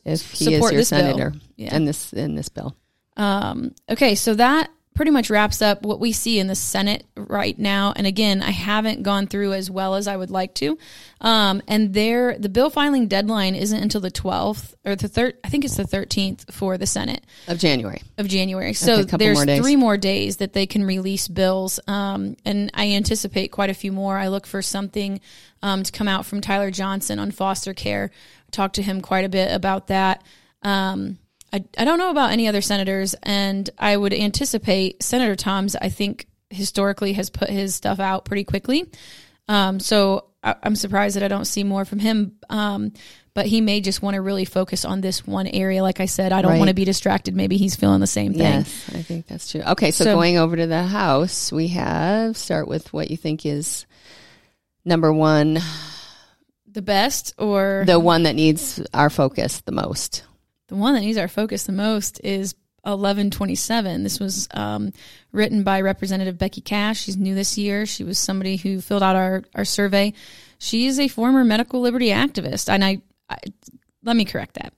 if 0.05 0.31
he 0.33 0.53
is 0.55 0.61
your 0.61 0.71
bill. 0.71 0.85
senator 0.85 1.33
Yeah. 1.57 1.75
in 1.75 1.87
this 1.87 2.12
in 2.12 2.35
this 2.35 2.51
bill. 2.51 2.77
Um, 3.17 3.75
okay, 3.91 4.15
so 4.15 4.35
that 4.35 4.71
pretty 4.94 5.11
much 5.11 5.30
wraps 5.30 5.62
up 5.62 5.82
what 5.82 6.00
we 6.00 6.12
see 6.12 6.38
in 6.38 6.46
the 6.46 6.54
Senate 6.54 7.04
right 7.16 7.58
now. 7.58 7.92
And 7.96 8.06
again, 8.06 8.42
I 8.42 8.50
haven't 8.50 9.02
gone 9.02 9.26
through 9.26 9.54
as 9.54 9.70
well 9.70 9.94
as 9.94 10.06
I 10.06 10.16
would 10.16 10.30
like 10.30 10.54
to. 10.56 10.78
Um, 11.20 11.62
and 11.66 11.94
there, 11.94 12.37
the 12.38 12.49
bill 12.49 12.68
filing 12.70 13.08
deadline 13.08 13.54
isn't 13.54 13.82
until 13.82 14.00
the 14.00 14.11
12th 14.11 14.75
or 14.84 14.96
the 14.96 15.08
third. 15.08 15.38
I 15.44 15.49
think 15.49 15.64
it's 15.64 15.76
the 15.76 15.84
13th 15.84 16.52
for 16.52 16.76
the 16.76 16.87
Senate 16.87 17.25
Of 17.49 17.58
January. 17.58 18.02
of 18.18 18.28
January. 18.28 18.75
So 18.75 19.02
couple 19.04 19.18
there's 19.18 19.46
more 19.46 19.56
three 19.56 19.76
more 19.76 19.96
days 19.96 20.38
that 20.38 20.52
they 20.52 20.66
can 20.66 20.84
release 20.84 21.28
bills. 21.28 21.80
Um, 21.87 22.37
and 22.44 22.70
I 22.75 22.90
anticipate 22.92 23.49
quite 23.49 23.70
a 23.70 23.75
few 23.75 23.92
more. 23.92 24.18
I 24.18 24.28
look 24.28 24.46
for 24.46 24.62
something 24.62 25.20
um, 25.62 25.82
to 25.84 25.92
come 25.92 26.08
out 26.08 26.26
from 26.26 26.40
Tyler 26.40 26.70
Johnson 26.70 27.18
on 27.18 27.30
foster 27.30 27.72
care. 27.72 28.11
Talked 28.50 28.75
to 28.75 28.82
him 28.82 29.00
quite 29.00 29.25
a 29.25 29.28
bit 29.30 29.54
about 29.54 29.87
that. 29.87 30.22
Um, 30.62 31.18
I, 31.52 31.64
I 31.76 31.85
don't 31.85 31.99
know 31.99 32.11
about 32.11 32.30
any 32.32 32.49
other 32.49 32.61
senators, 32.62 33.14
and 33.23 33.68
I 33.78 33.97
would 33.97 34.14
anticipate 34.14 35.02
Senator 35.02 35.37
Tomes, 35.37 35.76
I 35.76 35.88
think, 35.90 36.26
historically 36.50 37.12
has 37.14 37.30
put 37.30 37.50
his 37.50 37.75
stuff 37.75 38.00
out 38.00 38.25
pretty 38.25 38.44
quickly. 38.44 38.90
Um, 39.49 39.80
so 39.80 40.26
I, 40.42 40.54
I'm 40.62 40.76
surprised 40.76 41.16
that 41.16 41.23
I 41.23 41.28
don't 41.28 41.44
see 41.47 41.64
more 41.64 41.85
from 41.85 41.99
him. 41.99 42.37
Um, 42.49 42.92
but 43.35 43.47
he 43.47 43.62
may 43.62 43.80
just 43.80 44.02
want 44.02 44.14
to 44.14 44.21
really 44.21 44.44
focus 44.44 44.85
on 44.85 45.00
this 45.00 45.26
one 45.26 45.47
area. 45.47 45.82
Like 45.82 46.00
I 46.00 46.04
said, 46.06 46.32
I 46.32 46.42
don't 46.42 46.52
Right. 46.52 46.59
want 46.59 46.68
to 46.68 46.75
be 46.75 46.85
distracted. 46.85 47.35
Maybe 47.35 47.56
he's 47.56 47.75
feeling 47.75 48.00
the 48.00 48.06
same 48.06 48.32
thing. 48.35 48.42
Yes, 48.42 48.90
I 48.94 49.00
think 49.00 49.26
that's 49.26 49.50
true. 49.50 49.62
Okay, 49.62 49.90
so, 49.90 50.04
So- 50.04 50.14
going 50.14 50.37
over 50.37 50.54
to 50.56 50.66
the 50.66 50.82
House, 50.82 51.50
we 51.50 51.68
have 51.68 52.37
start 52.37 52.68
with 52.68 52.92
what 52.92 53.11
you 53.11 53.16
think 53.16 53.47
is 53.47 53.87
number 54.85 55.11
one, 55.12 55.61
The 56.71 56.82
best 56.82 57.35
or 57.38 57.85
the 57.87 57.99
one 57.99 58.25
that 58.25 58.35
needs 58.35 58.80
our 58.92 59.09
focus 59.11 59.61
the 59.62 59.73
most. 59.73 60.25
The 60.73 60.79
one 60.79 60.95
that 60.95 61.00
needs 61.00 61.19
our 61.19 61.29
focus 61.29 61.64
the 61.64 61.73
most 61.73 62.19
is 62.25 62.55
1127. 62.85 64.02
This 64.02 64.19
was 64.19 64.49
um, 64.52 64.93
written 65.31 65.62
by 65.62 65.83
Representative 65.83 66.38
Becky 66.38 66.62
Cash. 66.62 67.02
She's 67.02 67.19
new 67.19 67.35
this 67.35 67.59
year. 67.59 67.85
She 67.85 68.05
was 68.05 68.19
somebody 68.19 68.57
who 68.57 68.81
filled 68.81 69.02
out 69.02 69.14
our, 69.14 69.43
our 69.55 69.67
survey. 69.67 70.14
She 70.59 70.87
is 70.87 70.99
a 70.99 71.09
former 71.09 71.45
medical 71.45 71.83
liberty 71.83 72.09
activist. 72.09 72.71
And 72.71 72.83
I, 72.83 73.02
I 73.29 73.37
let 74.02 74.17
me 74.17 74.25
correct 74.25 74.55
that. 74.55 74.73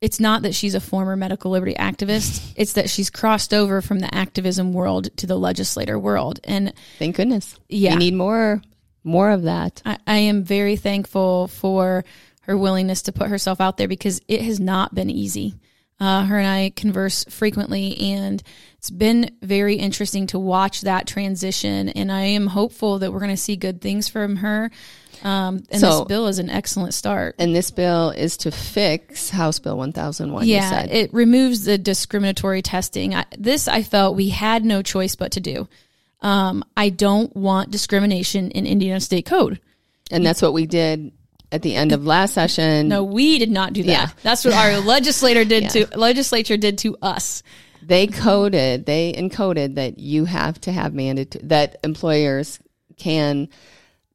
It's 0.00 0.20
not 0.20 0.42
that 0.42 0.54
she's 0.54 0.76
a 0.76 0.80
former 0.80 1.16
medical 1.16 1.50
liberty 1.50 1.74
activist. 1.74 2.52
It's 2.56 2.74
that 2.74 2.88
she's 2.88 3.10
crossed 3.10 3.52
over 3.52 3.82
from 3.82 3.98
the 3.98 4.14
activism 4.14 4.72
world 4.72 5.16
to 5.16 5.26
the 5.26 5.36
legislator 5.36 5.98
world. 5.98 6.38
And 6.44 6.72
Thank 7.00 7.16
goodness. 7.16 7.58
Yeah. 7.68 7.94
we 7.94 7.96
need 7.96 8.14
more 8.14 8.62
more 9.02 9.30
of 9.30 9.42
that. 9.42 9.82
I, 9.84 9.98
I 10.06 10.16
am 10.18 10.44
very 10.44 10.76
thankful 10.76 11.48
for 11.48 12.04
her 12.42 12.56
willingness 12.56 13.02
to 13.02 13.12
put 13.12 13.28
herself 13.28 13.60
out 13.60 13.76
there 13.76 13.88
because 13.88 14.20
it 14.28 14.42
has 14.42 14.60
not 14.60 14.94
been 14.94 15.10
easy. 15.10 15.54
Uh, 16.00 16.24
her 16.24 16.36
and 16.36 16.48
I 16.48 16.72
converse 16.74 17.24
frequently, 17.28 17.96
and 18.14 18.42
it's 18.76 18.90
been 18.90 19.30
very 19.40 19.76
interesting 19.76 20.26
to 20.28 20.38
watch 20.38 20.80
that 20.80 21.06
transition. 21.06 21.90
And 21.90 22.10
I 22.10 22.22
am 22.22 22.48
hopeful 22.48 22.98
that 22.98 23.12
we're 23.12 23.20
going 23.20 23.30
to 23.30 23.36
see 23.36 23.54
good 23.54 23.80
things 23.80 24.08
from 24.08 24.36
her. 24.36 24.72
Um, 25.22 25.62
and 25.70 25.80
So- 25.80 25.98
this 26.00 26.08
bill 26.08 26.26
is 26.26 26.40
an 26.40 26.50
excellent 26.50 26.94
start. 26.94 27.36
And 27.38 27.54
this 27.54 27.70
bill 27.70 28.10
is 28.10 28.36
to 28.38 28.50
fix 28.50 29.30
House 29.30 29.60
Bill 29.60 29.76
1001. 29.76 30.48
you 30.48 30.54
Yeah, 30.56 30.82
it 30.82 31.14
removes 31.14 31.64
the 31.64 31.78
discriminatory 31.78 32.62
testing. 32.62 33.14
I, 33.14 33.24
this 33.38 33.68
I 33.68 33.84
felt 33.84 34.16
we 34.16 34.30
had 34.30 34.64
no 34.64 34.82
choice 34.82 35.14
but 35.14 35.30
to 35.32 35.40
do. 35.40 35.68
Um, 36.20 36.64
I 36.76 36.88
don't 36.88 37.36
want 37.36 37.70
discrimination 37.70 38.50
in 38.50 38.66
Indiana 38.66 39.00
State 39.00 39.26
Code. 39.26 39.60
and 40.10 40.26
that's 40.26 40.42
what 40.42 40.52
we 40.52 40.66
did 40.66 41.12
at 41.52 41.62
the 41.62 41.76
end 41.76 41.92
of 41.92 42.04
last 42.04 42.34
session. 42.34 42.88
No, 42.88 43.04
we 43.04 43.38
did 43.38 43.50
not 43.50 43.72
do 43.72 43.82
that. 43.84 43.88
Yeah. 43.90 44.08
That's 44.22 44.44
what 44.44 44.54
our 44.54 44.80
legislator 44.80 45.44
did 45.44 45.70
to 45.70 45.86
legislature 45.98 46.56
did 46.56 46.78
to 46.78 46.96
us. 47.02 47.42
they 47.82 48.06
coded, 48.06 48.86
they 48.86 49.12
encoded 49.12 49.74
that 49.76 49.98
you 49.98 50.24
have 50.24 50.60
to 50.62 50.72
have 50.72 50.94
mandatory 50.94 51.44
that 51.46 51.76
employers 51.84 52.58
can 52.96 53.48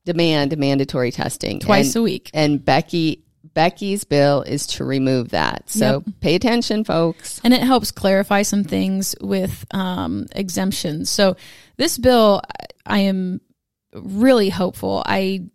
demand 0.05 0.57
mandatory 0.57 1.11
testing 1.11 1.59
Twice 1.59 1.95
And- 1.95 2.01
a 2.01 2.03
week. 2.03 2.31
And 2.33 2.63
Becky 2.63 3.23
Becky's 3.53 4.03
bill 4.03 4.43
is 4.43 4.67
to 4.67 4.83
remove 4.83 5.29
that. 5.29 5.67
So 5.69 6.03
pay 6.21 6.35
attention, 6.35 6.83
folks. 6.83 7.41
And 7.43 7.55
it 7.55 7.63
helps 7.63 7.89
clarify 7.89 8.43
some 8.43 8.63
things 8.63 9.15
with 9.19 9.65
um, 9.71 10.27
exemptions. 10.35 11.09
So 11.09 11.37
this 11.77 11.97
bill, 11.97 12.41
I 12.85 12.99
am 12.99 13.41
really 13.93 14.49
hopeful. 14.49 15.01
I 15.05 15.45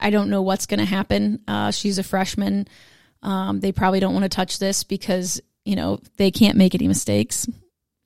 I 0.00 0.10
don't 0.10 0.30
know 0.30 0.42
what's 0.42 0.66
going 0.66 0.80
to 0.80 0.86
happen. 0.86 1.42
Uh, 1.46 1.70
she's 1.70 1.98
a 1.98 2.02
freshman. 2.02 2.66
Um, 3.22 3.60
they 3.60 3.72
probably 3.72 4.00
don't 4.00 4.14
want 4.14 4.24
to 4.24 4.30
touch 4.30 4.58
this 4.58 4.82
because 4.82 5.40
you 5.64 5.76
know 5.76 6.00
they 6.16 6.30
can't 6.30 6.56
make 6.56 6.74
any 6.74 6.88
mistakes, 6.88 7.46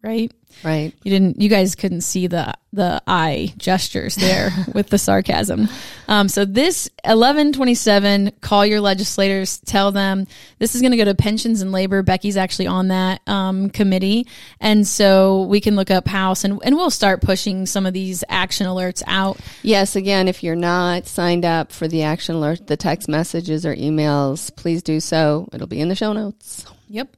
right? 0.04 0.30
Right. 0.62 0.94
You 1.02 1.11
didn't. 1.11 1.40
You 1.40 1.49
guys 1.49 1.75
couldn't 1.75 2.02
see 2.02 2.26
the 2.26 2.54
the 2.73 3.02
eye 3.06 3.52
gestures 3.56 4.14
there 4.14 4.50
with 4.75 4.88
the 4.88 4.99
sarcasm. 4.99 5.68
Um, 6.08 6.28
so 6.28 6.44
this 6.44 6.88
eleven 7.04 7.52
twenty 7.52 7.75
seven. 7.75 8.30
Call 8.40 8.64
your 8.64 8.80
legislators. 8.80 9.58
Tell 9.61 9.90
them 9.90 10.26
this 10.58 10.75
is 10.75 10.80
going 10.80 10.92
to 10.92 10.96
go 10.96 11.06
to 11.06 11.14
pensions 11.14 11.61
and 11.61 11.73
labor. 11.73 12.02
Becky's 12.02 12.37
actually 12.37 12.66
on 12.68 12.88
that 12.88 13.20
um, 13.26 13.70
committee, 13.70 14.28
and 14.61 14.87
so 14.87 15.42
we 15.44 15.61
can 15.61 15.75
look 15.75 15.90
up 15.90 16.06
House 16.06 16.44
and 16.44 16.61
and 16.62 16.76
we'll 16.76 16.90
start 16.90 17.23
pushing 17.23 17.66
some 17.66 17.87
of 17.87 17.92
these 17.92 18.23
action 18.28 18.66
alerts 18.66 19.02
out. 19.06 19.38
Yes, 19.62 19.96
again, 19.96 20.28
if 20.28 20.42
you're 20.42 20.54
not 20.54 21.06
signed 21.06 21.44
up 21.44 21.73
for 21.73 21.88
the 21.88 22.02
action 22.02 22.37
alert, 22.37 22.66
the 22.66 22.76
text 22.76 23.08
messages 23.08 23.66
or 23.66 23.75
emails, 23.75 24.54
please 24.54 24.82
do 24.82 25.00
so. 25.00 25.49
It'll 25.52 25.66
be 25.66 25.80
in 25.80 25.88
the 25.88 25.96
show 25.96 26.12
notes. 26.12 26.64
Yep. 26.88 27.16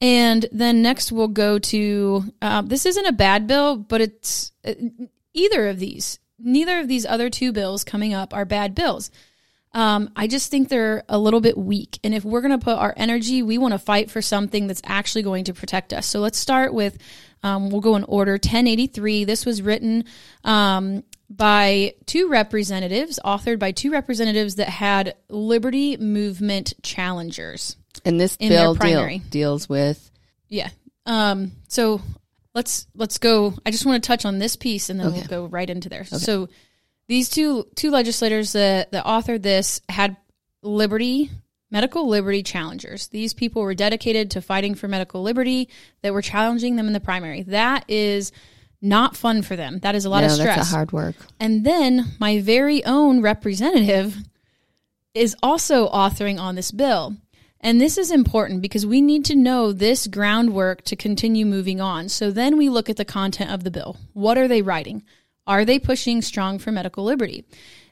And 0.00 0.46
then 0.52 0.82
next 0.82 1.10
we'll 1.10 1.28
go 1.28 1.58
to 1.58 2.24
uh, 2.40 2.62
this 2.62 2.86
isn't 2.86 3.06
a 3.06 3.12
bad 3.12 3.46
bill, 3.46 3.76
but 3.76 4.00
it's 4.00 4.52
uh, 4.64 4.74
either 5.34 5.68
of 5.68 5.78
these. 5.78 6.18
Neither 6.38 6.78
of 6.78 6.88
these 6.88 7.04
other 7.04 7.30
two 7.30 7.52
bills 7.52 7.82
coming 7.82 8.14
up 8.14 8.32
are 8.32 8.44
bad 8.44 8.74
bills. 8.74 9.10
Um, 9.72 10.10
I 10.16 10.28
just 10.28 10.50
think 10.50 10.68
they're 10.68 11.04
a 11.08 11.18
little 11.18 11.40
bit 11.40 11.58
weak. 11.58 11.98
And 12.02 12.14
if 12.14 12.24
we're 12.24 12.40
going 12.40 12.58
to 12.58 12.64
put 12.64 12.78
our 12.78 12.94
energy, 12.96 13.42
we 13.42 13.58
want 13.58 13.72
to 13.72 13.78
fight 13.78 14.10
for 14.10 14.22
something 14.22 14.66
that's 14.66 14.82
actually 14.84 15.22
going 15.22 15.44
to 15.44 15.54
protect 15.54 15.92
us. 15.92 16.06
So 16.06 16.20
let's 16.20 16.38
start 16.38 16.72
with, 16.72 16.96
um, 17.42 17.70
we'll 17.70 17.80
go 17.80 17.96
in 17.96 18.04
order 18.04 18.32
1083. 18.32 19.24
This 19.24 19.44
was 19.44 19.60
written 19.60 20.04
um, 20.42 21.04
by 21.28 21.94
two 22.06 22.28
representatives, 22.28 23.20
authored 23.24 23.58
by 23.58 23.72
two 23.72 23.90
representatives 23.90 24.54
that 24.54 24.68
had 24.68 25.14
Liberty 25.28 25.96
Movement 25.96 26.74
challengers. 26.82 27.76
And 28.04 28.20
this 28.20 28.36
bill 28.36 28.74
deal, 28.74 29.18
deals 29.30 29.68
with 29.68 30.10
Yeah. 30.48 30.70
Um, 31.06 31.52
so 31.68 32.02
let's 32.54 32.86
let's 32.94 33.18
go. 33.18 33.54
I 33.64 33.70
just 33.70 33.86
want 33.86 34.02
to 34.02 34.06
touch 34.06 34.24
on 34.24 34.38
this 34.38 34.56
piece, 34.56 34.90
and 34.90 35.00
then 35.00 35.12
we'll 35.12 35.24
go 35.24 35.46
right 35.46 35.68
into 35.68 35.88
there. 35.88 36.04
So 36.04 36.48
these 37.06 37.30
two 37.30 37.66
two 37.74 37.90
legislators 37.90 38.52
that 38.52 38.92
that 38.92 39.04
authored 39.04 39.42
this 39.42 39.80
had 39.88 40.16
liberty 40.62 41.30
medical 41.70 42.08
liberty 42.08 42.42
challengers. 42.42 43.08
These 43.08 43.34
people 43.34 43.62
were 43.62 43.74
dedicated 43.74 44.32
to 44.32 44.42
fighting 44.42 44.74
for 44.74 44.88
medical 44.88 45.22
liberty. 45.22 45.68
That 46.02 46.12
were 46.12 46.22
challenging 46.22 46.76
them 46.76 46.86
in 46.86 46.92
the 46.92 47.00
primary. 47.00 47.42
That 47.42 47.84
is 47.88 48.32
not 48.80 49.16
fun 49.16 49.42
for 49.42 49.56
them. 49.56 49.80
That 49.80 49.94
is 49.94 50.04
a 50.04 50.10
lot 50.10 50.20
no, 50.20 50.26
of 50.26 50.32
stress. 50.32 50.56
that's 50.56 50.70
a 50.70 50.74
hard 50.74 50.92
work. 50.92 51.16
And 51.40 51.64
then 51.64 52.12
my 52.20 52.40
very 52.40 52.84
own 52.84 53.22
representative 53.22 54.16
is 55.14 55.34
also 55.42 55.88
authoring 55.88 56.38
on 56.38 56.54
this 56.54 56.70
bill. 56.70 57.16
And 57.60 57.80
this 57.80 57.98
is 57.98 58.10
important 58.10 58.62
because 58.62 58.86
we 58.86 59.00
need 59.00 59.24
to 59.26 59.34
know 59.34 59.72
this 59.72 60.06
groundwork 60.06 60.82
to 60.84 60.96
continue 60.96 61.44
moving 61.44 61.80
on. 61.80 62.08
So 62.08 62.30
then 62.30 62.56
we 62.56 62.68
look 62.68 62.88
at 62.88 62.96
the 62.96 63.04
content 63.04 63.50
of 63.50 63.64
the 63.64 63.70
bill. 63.70 63.96
What 64.12 64.38
are 64.38 64.46
they 64.46 64.62
writing? 64.62 65.02
Are 65.46 65.64
they 65.64 65.78
pushing 65.78 66.22
strong 66.22 66.58
for 66.58 66.70
medical 66.70 67.04
liberty? 67.04 67.44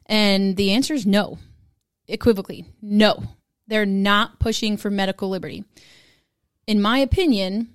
And 0.06 0.56
the 0.56 0.72
answer 0.72 0.94
is 0.94 1.06
no. 1.06 1.38
Equivocally, 2.06 2.66
no. 2.80 3.24
They're 3.66 3.86
not 3.86 4.38
pushing 4.38 4.76
for 4.76 4.90
medical 4.90 5.28
liberty. 5.28 5.64
In 6.68 6.80
my 6.80 6.98
opinion, 6.98 7.68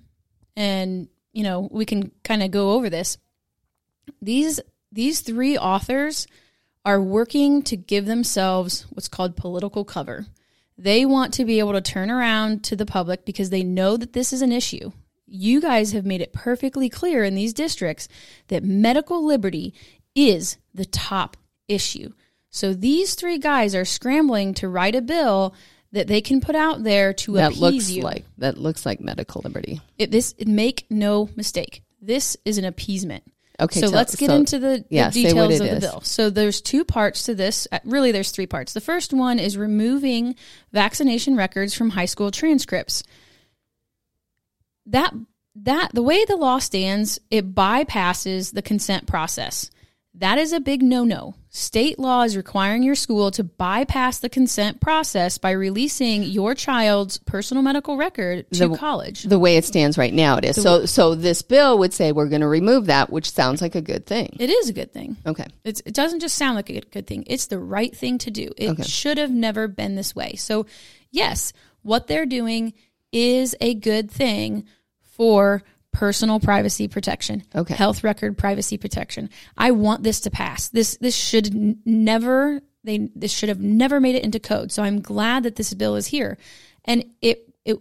and 0.56 1.08
you 1.32 1.42
know, 1.42 1.68
we 1.70 1.84
can 1.84 2.10
kind 2.24 2.42
of 2.42 2.50
go 2.50 2.72
over 2.72 2.88
this. 2.88 3.18
These 4.20 4.60
these 4.90 5.20
three 5.20 5.58
authors 5.58 6.26
are 6.84 7.00
working 7.00 7.62
to 7.62 7.76
give 7.76 8.06
themselves 8.06 8.86
what's 8.90 9.08
called 9.08 9.36
political 9.36 9.84
cover. 9.84 10.26
They 10.76 11.04
want 11.04 11.34
to 11.34 11.44
be 11.44 11.58
able 11.58 11.72
to 11.72 11.80
turn 11.80 12.10
around 12.10 12.64
to 12.64 12.76
the 12.76 12.86
public 12.86 13.24
because 13.24 13.50
they 13.50 13.62
know 13.62 13.96
that 13.96 14.12
this 14.12 14.32
is 14.32 14.42
an 14.42 14.52
issue. 14.52 14.92
You 15.26 15.60
guys 15.60 15.92
have 15.92 16.04
made 16.04 16.20
it 16.20 16.32
perfectly 16.32 16.88
clear 16.88 17.24
in 17.24 17.34
these 17.34 17.54
districts 17.54 18.08
that 18.48 18.64
medical 18.64 19.24
liberty 19.24 19.74
is 20.14 20.58
the 20.74 20.84
top 20.84 21.36
issue. 21.68 22.12
So 22.50 22.74
these 22.74 23.14
three 23.14 23.38
guys 23.38 23.74
are 23.74 23.84
scrambling 23.84 24.54
to 24.54 24.68
write 24.68 24.94
a 24.94 25.00
bill 25.00 25.54
that 25.92 26.06
they 26.06 26.20
can 26.20 26.40
put 26.40 26.54
out 26.54 26.82
there 26.82 27.12
to 27.12 27.34
that 27.34 27.52
appease 27.52 27.60
looks 27.60 27.90
you. 27.90 28.02
like 28.02 28.24
that 28.38 28.58
looks 28.58 28.84
like 28.84 29.00
medical 29.00 29.42
liberty. 29.44 29.80
It, 29.98 30.10
this 30.10 30.34
make 30.44 30.86
no 30.90 31.28
mistake. 31.36 31.82
This 32.00 32.36
is 32.44 32.58
an 32.58 32.64
appeasement. 32.64 33.24
Okay, 33.62 33.80
so 33.80 33.86
tell- 33.86 33.96
let's 33.96 34.16
get 34.16 34.28
so- 34.28 34.36
into 34.36 34.58
the, 34.58 34.68
the 34.78 34.84
yeah, 34.90 35.06
what 35.06 35.14
details 35.14 35.60
of 35.60 35.70
the 35.70 35.80
bill. 35.80 36.00
So 36.02 36.30
there's 36.30 36.60
two 36.60 36.84
parts 36.84 37.24
to 37.24 37.34
this. 37.34 37.68
Uh, 37.70 37.78
Really, 37.84 38.12
there's 38.12 38.30
three 38.30 38.46
parts. 38.46 38.72
The 38.72 38.80
first 38.80 39.12
one 39.12 39.38
is 39.38 39.56
removing 39.56 40.36
vaccination 40.72 41.36
records 41.36 41.74
from 41.74 41.90
high 41.90 42.06
school 42.06 42.30
transcripts. 42.30 43.02
That 44.86 45.12
that 45.54 45.90
the 45.92 46.02
way 46.02 46.24
the 46.24 46.36
law 46.36 46.58
stands, 46.58 47.18
it 47.30 47.54
bypasses 47.54 48.52
the 48.52 48.62
consent 48.62 49.06
process. 49.06 49.70
That 50.14 50.38
is 50.38 50.52
a 50.52 50.60
big 50.60 50.82
no-no. 50.82 51.34
State 51.54 51.98
law 51.98 52.22
is 52.22 52.34
requiring 52.34 52.82
your 52.82 52.94
school 52.94 53.30
to 53.30 53.44
bypass 53.44 54.20
the 54.20 54.30
consent 54.30 54.80
process 54.80 55.36
by 55.36 55.50
releasing 55.50 56.22
your 56.22 56.54
child's 56.54 57.18
personal 57.18 57.62
medical 57.62 57.98
record 57.98 58.50
to 58.52 58.68
The- 58.68 58.76
college. 58.78 59.24
The 59.24 59.38
way 59.38 59.58
it 59.58 59.66
stands 59.66 59.98
right 59.98 60.14
now, 60.14 60.38
it 60.38 60.46
is. 60.46 60.62
So 60.62 60.86
so 60.86 61.14
this 61.14 61.42
bill 61.42 61.76
would 61.76 61.92
say 61.92 62.10
we're 62.10 62.28
going 62.30 62.40
to 62.40 62.48
remove 62.48 62.86
that, 62.86 63.10
which 63.10 63.30
sounds 63.30 63.60
like 63.60 63.74
a 63.74 63.82
good 63.82 64.06
thing. 64.06 64.34
It 64.40 64.48
is 64.48 64.70
a 64.70 64.72
good 64.72 64.94
thing. 64.94 65.18
Okay. 65.26 65.44
It's, 65.62 65.82
it 65.84 65.92
doesn't 65.92 66.20
just 66.20 66.36
sound 66.36 66.56
like 66.56 66.70
a 66.70 66.72
good, 66.72 66.90
good 66.90 67.06
thing. 67.06 67.24
It's 67.26 67.44
the 67.48 67.58
right 67.58 67.94
thing 67.94 68.16
to 68.18 68.30
do. 68.30 68.50
It 68.56 68.70
Okay. 68.70 68.82
should 68.84 69.18
have 69.18 69.30
never 69.30 69.68
been 69.68 69.94
this 69.94 70.16
way. 70.16 70.36
So, 70.36 70.64
yes, 71.10 71.52
what 71.82 72.06
they're 72.06 72.24
doing 72.24 72.72
is 73.12 73.54
a 73.60 73.74
good 73.74 74.10
thing 74.10 74.64
for 75.02 75.62
personal 75.92 76.40
privacy 76.40 76.88
protection. 76.88 77.42
Okay. 77.54 77.74
Health 77.74 78.02
record 78.02 78.36
privacy 78.38 78.78
protection. 78.78 79.30
I 79.56 79.70
want 79.72 80.02
this 80.02 80.20
to 80.20 80.30
pass. 80.30 80.68
This 80.68 80.96
this 81.00 81.14
should 81.14 81.54
n- 81.54 81.78
never 81.84 82.60
they 82.84 83.10
this 83.14 83.32
should 83.32 83.48
have 83.48 83.60
never 83.60 84.00
made 84.00 84.14
it 84.14 84.24
into 84.24 84.40
code. 84.40 84.72
So 84.72 84.82
I'm 84.82 85.00
glad 85.00 85.44
that 85.44 85.56
this 85.56 85.72
bill 85.74 85.96
is 85.96 86.06
here. 86.06 86.38
And 86.84 87.04
it 87.20 87.48
it 87.64 87.78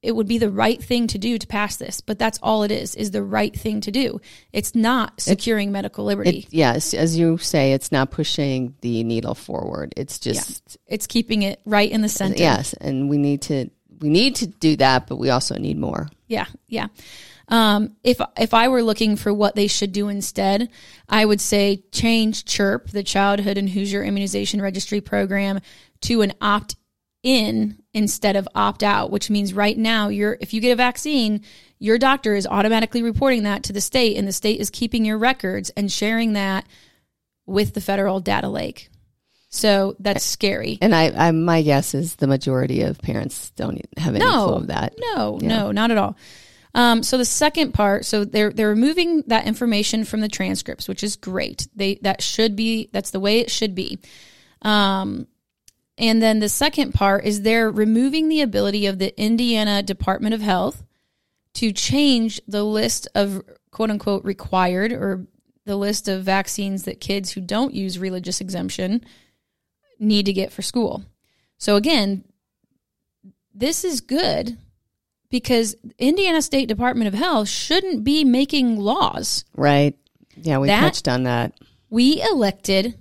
it 0.00 0.14
would 0.14 0.28
be 0.28 0.38
the 0.38 0.50
right 0.50 0.80
thing 0.82 1.08
to 1.08 1.18
do 1.18 1.36
to 1.38 1.46
pass 1.46 1.76
this, 1.76 2.00
but 2.00 2.20
that's 2.20 2.38
all 2.40 2.62
it 2.62 2.70
is, 2.70 2.94
is 2.94 3.10
the 3.10 3.22
right 3.22 3.54
thing 3.54 3.80
to 3.80 3.90
do. 3.90 4.20
It's 4.52 4.76
not 4.76 5.20
securing 5.20 5.72
medical 5.72 6.04
liberty. 6.04 6.38
It, 6.38 6.46
yes, 6.54 6.94
as 6.94 7.18
you 7.18 7.36
say, 7.38 7.72
it's 7.72 7.90
not 7.90 8.12
pushing 8.12 8.76
the 8.80 9.02
needle 9.02 9.34
forward. 9.34 9.92
It's 9.96 10.20
just 10.20 10.78
It's 10.86 11.08
keeping 11.08 11.42
it 11.42 11.60
right 11.64 11.90
in 11.90 12.00
the 12.02 12.08
center. 12.08 12.38
yes, 12.38 12.74
and 12.74 13.10
we 13.10 13.18
need 13.18 13.42
to 13.42 13.70
we 14.00 14.08
need 14.08 14.36
to 14.36 14.46
do 14.46 14.76
that, 14.76 15.08
but 15.08 15.16
we 15.16 15.30
also 15.30 15.56
need 15.58 15.76
more. 15.76 16.08
Yeah. 16.28 16.46
Yeah. 16.68 16.86
Um, 17.48 17.96
if 18.04 18.20
if 18.38 18.52
I 18.52 18.68
were 18.68 18.82
looking 18.82 19.16
for 19.16 19.32
what 19.32 19.54
they 19.54 19.66
should 19.66 19.92
do 19.92 20.08
instead, 20.08 20.68
I 21.08 21.24
would 21.24 21.40
say 21.40 21.84
change 21.92 22.44
CHIRP, 22.44 22.90
the 22.90 23.02
Childhood 23.02 23.56
and 23.56 23.70
Hoosier 23.70 24.04
Immunization 24.04 24.60
Registry 24.60 25.00
program, 25.00 25.60
to 26.02 26.22
an 26.22 26.34
opt 26.40 26.76
in 27.22 27.82
instead 27.94 28.36
of 28.36 28.48
opt 28.54 28.82
out, 28.82 29.10
which 29.10 29.30
means 29.30 29.54
right 29.54 29.76
now 29.76 30.08
you're 30.08 30.36
if 30.40 30.52
you 30.52 30.60
get 30.60 30.72
a 30.72 30.76
vaccine, 30.76 31.42
your 31.78 31.98
doctor 31.98 32.34
is 32.34 32.46
automatically 32.46 33.02
reporting 33.02 33.44
that 33.44 33.62
to 33.64 33.72
the 33.72 33.80
state, 33.80 34.16
and 34.16 34.28
the 34.28 34.32
state 34.32 34.60
is 34.60 34.70
keeping 34.70 35.04
your 35.04 35.18
records 35.18 35.70
and 35.70 35.90
sharing 35.90 36.34
that 36.34 36.66
with 37.46 37.72
the 37.72 37.80
federal 37.80 38.20
data 38.20 38.48
lake. 38.48 38.90
So 39.50 39.96
that's 39.98 40.24
scary. 40.24 40.76
And 40.82 40.94
I, 40.94 41.28
I 41.28 41.30
my 41.30 41.62
guess 41.62 41.94
is 41.94 42.16
the 42.16 42.26
majority 42.26 42.82
of 42.82 42.98
parents 43.00 43.50
don't 43.52 43.80
have 43.96 44.14
any 44.14 44.24
no, 44.24 44.46
clue 44.46 44.56
of 44.56 44.66
that. 44.66 44.94
No, 44.98 45.38
no, 45.40 45.72
not 45.72 45.90
at 45.90 45.96
all. 45.96 46.16
Um, 46.74 47.02
so 47.02 47.18
the 47.18 47.24
second 47.24 47.72
part, 47.72 48.04
so 48.04 48.24
they're 48.24 48.50
they're 48.50 48.68
removing 48.68 49.22
that 49.26 49.46
information 49.46 50.04
from 50.04 50.20
the 50.20 50.28
transcripts, 50.28 50.88
which 50.88 51.02
is 51.02 51.16
great. 51.16 51.66
They 51.74 51.96
that 52.02 52.22
should 52.22 52.56
be 52.56 52.90
that's 52.92 53.10
the 53.10 53.20
way 53.20 53.40
it 53.40 53.50
should 53.50 53.74
be. 53.74 53.98
Um, 54.62 55.26
and 55.96 56.22
then 56.22 56.38
the 56.38 56.48
second 56.48 56.92
part 56.92 57.24
is 57.24 57.42
they're 57.42 57.70
removing 57.70 58.28
the 58.28 58.42
ability 58.42 58.86
of 58.86 58.98
the 58.98 59.18
Indiana 59.20 59.82
Department 59.82 60.34
of 60.34 60.40
Health 60.40 60.84
to 61.54 61.72
change 61.72 62.40
the 62.46 62.62
list 62.62 63.08
of 63.14 63.42
quote 63.70 63.90
unquote 63.90 64.24
required 64.24 64.92
or 64.92 65.26
the 65.64 65.76
list 65.76 66.08
of 66.08 66.22
vaccines 66.22 66.84
that 66.84 67.00
kids 67.00 67.32
who 67.32 67.40
don't 67.40 67.74
use 67.74 67.98
religious 67.98 68.40
exemption 68.40 69.04
need 69.98 70.26
to 70.26 70.32
get 70.32 70.52
for 70.52 70.62
school. 70.62 71.04
So 71.58 71.76
again, 71.76 72.24
this 73.52 73.84
is 73.84 74.00
good 74.00 74.56
because 75.30 75.76
Indiana 75.98 76.42
State 76.42 76.68
Department 76.68 77.08
of 77.08 77.14
Health 77.14 77.48
shouldn't 77.48 78.04
be 78.04 78.24
making 78.24 78.78
laws. 78.78 79.44
Right? 79.56 79.96
Yeah, 80.36 80.58
we 80.58 80.68
That- 80.68 80.80
touched 80.80 81.08
on 81.08 81.24
that. 81.24 81.52
We 81.90 82.22
elected 82.22 82.98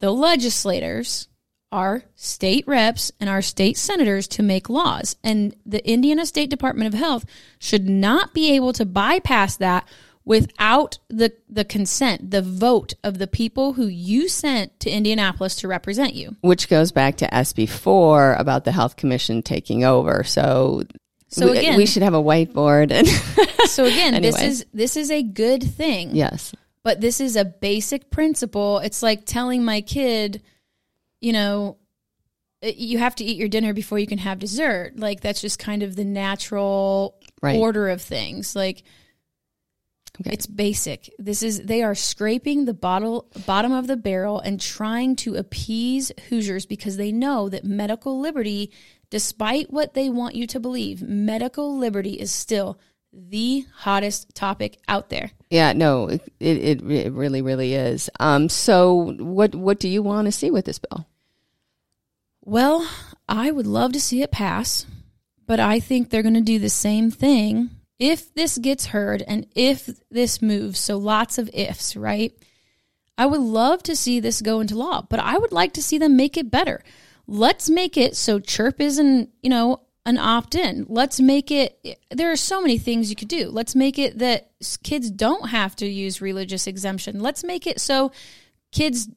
the 0.00 0.10
legislators, 0.10 1.28
our 1.72 2.04
state 2.14 2.64
reps, 2.66 3.12
and 3.20 3.28
our 3.30 3.42
state 3.42 3.76
senators 3.76 4.28
to 4.28 4.42
make 4.42 4.68
laws. 4.68 5.16
And 5.24 5.54
the 5.64 5.86
Indiana 5.88 6.26
State 6.26 6.50
Department 6.50 6.92
of 6.92 6.98
Health 6.98 7.24
should 7.58 7.88
not 7.88 8.34
be 8.34 8.52
able 8.54 8.72
to 8.74 8.84
bypass 8.84 9.56
that 9.56 9.86
without 10.24 10.98
the, 11.08 11.32
the 11.50 11.64
consent, 11.64 12.30
the 12.30 12.40
vote 12.42 12.94
of 13.04 13.18
the 13.18 13.26
people 13.26 13.74
who 13.74 13.86
you 13.86 14.26
sent 14.28 14.78
to 14.80 14.90
Indianapolis 14.90 15.54
to 15.56 15.68
represent 15.68 16.14
you. 16.14 16.34
Which 16.40 16.68
goes 16.68 16.92
back 16.92 17.16
to 17.18 17.26
SB 17.34 17.68
four 17.68 18.34
about 18.34 18.64
the 18.64 18.72
health 18.72 18.96
commission 18.96 19.42
taking 19.42 19.84
over. 19.84 20.24
So 20.24 20.84
So 21.34 21.50
we, 21.50 21.58
again- 21.58 21.76
we 21.76 21.86
should 21.86 22.02
have 22.02 22.14
a 22.14 22.22
whiteboard 22.22 22.90
and 22.92 23.06
So 23.68 23.84
again, 23.86 24.20
this 24.22 24.40
is 24.40 24.66
this 24.72 24.96
is 24.96 25.10
a 25.10 25.22
good 25.22 25.62
thing. 25.62 26.14
yes. 26.14 26.54
but 26.82 27.00
this 27.00 27.20
is 27.20 27.34
a 27.36 27.44
basic 27.44 28.10
principle. 28.10 28.78
It's 28.78 29.02
like 29.02 29.24
telling 29.24 29.64
my 29.64 29.80
kid, 29.80 30.42
you 31.20 31.32
know, 31.32 31.78
uh, 32.62 32.70
you 32.76 32.98
have 32.98 33.14
to 33.16 33.24
eat 33.24 33.36
your 33.38 33.48
dinner 33.48 33.72
before 33.72 33.98
you 33.98 34.06
can 34.06 34.18
have 34.18 34.38
dessert. 34.38 34.92
Like 34.98 35.20
that's 35.20 35.40
just 35.40 35.58
kind 35.58 35.82
of 35.82 35.96
the 35.96 36.04
natural 36.04 37.16
Right. 37.42 37.58
order 37.58 37.88
of 37.90 38.00
things. 38.00 38.54
Like 38.56 38.84
Okay. 40.20 40.30
it's 40.32 40.46
basic. 40.46 41.12
This 41.18 41.42
is 41.42 41.62
they 41.62 41.82
are 41.82 41.94
scraping 41.96 42.64
the 42.66 42.72
bottle 42.74 43.26
bottom 43.46 43.72
of 43.72 43.88
the 43.88 43.96
barrel 43.96 44.38
and 44.38 44.60
trying 44.60 45.16
to 45.16 45.34
appease 45.34 46.12
Hoosiers 46.28 46.66
because 46.66 46.96
they 46.96 47.10
know 47.10 47.48
that 47.48 47.64
medical 47.64 48.20
liberty, 48.20 48.70
despite 49.10 49.70
what 49.70 49.94
they 49.94 50.08
want 50.08 50.34
you 50.34 50.46
to 50.48 50.60
believe, 50.60 51.02
medical 51.02 51.76
liberty 51.76 52.12
is 52.14 52.32
still 52.32 52.78
the 53.12 53.64
hottest 53.76 54.34
topic 54.34 54.78
out 54.88 55.08
there. 55.08 55.30
Yeah, 55.50 55.72
no, 55.72 56.08
it, 56.08 56.22
it 56.40 56.82
it 56.82 57.12
really 57.12 57.42
really 57.42 57.74
is. 57.74 58.10
Um, 58.18 58.48
so 58.48 59.14
what 59.18 59.54
what 59.54 59.78
do 59.78 59.88
you 59.88 60.02
want 60.02 60.26
to 60.26 60.32
see 60.32 60.50
with 60.50 60.64
this 60.64 60.78
bill? 60.78 61.06
Well, 62.42 62.88
I 63.28 63.50
would 63.50 63.66
love 63.66 63.92
to 63.92 64.00
see 64.00 64.22
it 64.22 64.30
pass, 64.30 64.84
but 65.46 65.60
I 65.60 65.80
think 65.80 66.10
they're 66.10 66.22
going 66.22 66.34
to 66.34 66.40
do 66.40 66.58
the 66.58 66.68
same 66.68 67.10
thing 67.10 67.70
if 67.98 68.34
this 68.34 68.58
gets 68.58 68.86
heard 68.86 69.22
and 69.26 69.46
if 69.54 69.88
this 70.10 70.42
moves. 70.42 70.78
So 70.78 70.98
lots 70.98 71.38
of 71.38 71.48
ifs, 71.54 71.96
right? 71.96 72.32
I 73.16 73.26
would 73.26 73.40
love 73.40 73.82
to 73.84 73.94
see 73.96 74.18
this 74.20 74.42
go 74.42 74.60
into 74.60 74.76
law, 74.76 75.06
but 75.08 75.20
I 75.20 75.38
would 75.38 75.52
like 75.52 75.72
to 75.74 75.82
see 75.82 75.98
them 75.98 76.16
make 76.16 76.36
it 76.36 76.50
better. 76.50 76.82
Let's 77.26 77.70
make 77.70 77.96
it 77.96 78.16
so 78.16 78.38
chirp 78.38 78.80
isn't, 78.80 79.30
you 79.42 79.50
know, 79.50 79.80
an 80.06 80.18
opt 80.18 80.54
in. 80.54 80.86
Let's 80.88 81.18
make 81.20 81.50
it, 81.50 81.98
there 82.10 82.30
are 82.30 82.36
so 82.36 82.60
many 82.60 82.76
things 82.76 83.08
you 83.08 83.16
could 83.16 83.28
do. 83.28 83.48
Let's 83.48 83.74
make 83.74 83.98
it 83.98 84.18
that 84.18 84.50
kids 84.82 85.10
don't 85.10 85.48
have 85.48 85.74
to 85.76 85.86
use 85.86 86.20
religious 86.20 86.66
exemption. 86.66 87.20
Let's 87.20 87.42
make 87.42 87.66
it 87.66 87.80
so 87.80 88.12
kids' 88.72 89.08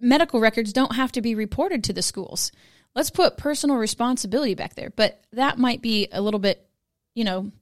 medical 0.00 0.40
records 0.40 0.72
don't 0.72 0.96
have 0.96 1.12
to 1.12 1.22
be 1.22 1.34
reported 1.34 1.84
to 1.84 1.92
the 1.92 2.02
schools. 2.02 2.50
Let's 2.94 3.10
put 3.10 3.36
personal 3.36 3.76
responsibility 3.76 4.54
back 4.54 4.74
there. 4.74 4.90
But 4.90 5.22
that 5.32 5.58
might 5.58 5.80
be 5.80 6.08
a 6.12 6.20
little 6.20 6.40
bit, 6.40 6.66
you 7.14 7.24
know, 7.24 7.52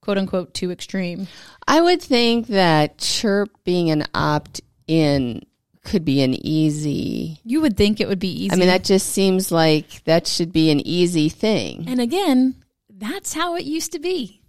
quote 0.00 0.18
unquote, 0.18 0.52
too 0.52 0.70
extreme. 0.70 1.28
I 1.66 1.80
would 1.80 2.02
think 2.02 2.48
that 2.48 2.98
chirp 2.98 3.50
being 3.64 3.90
an 3.90 4.04
opt 4.12 4.60
in 4.86 5.42
could 5.86 6.04
be 6.04 6.22
an 6.22 6.34
easy. 6.46 7.40
You 7.44 7.62
would 7.62 7.76
think 7.76 8.00
it 8.00 8.08
would 8.08 8.18
be 8.18 8.44
easy. 8.44 8.52
I 8.52 8.56
mean, 8.56 8.68
that 8.68 8.84
just 8.84 9.08
seems 9.08 9.50
like 9.50 10.04
that 10.04 10.26
should 10.26 10.52
be 10.52 10.70
an 10.70 10.86
easy 10.86 11.28
thing. 11.28 11.84
And 11.88 12.00
again, 12.00 12.56
that's 12.90 13.32
how 13.32 13.56
it 13.56 13.64
used 13.64 13.92
to 13.92 13.98
be. 13.98 14.42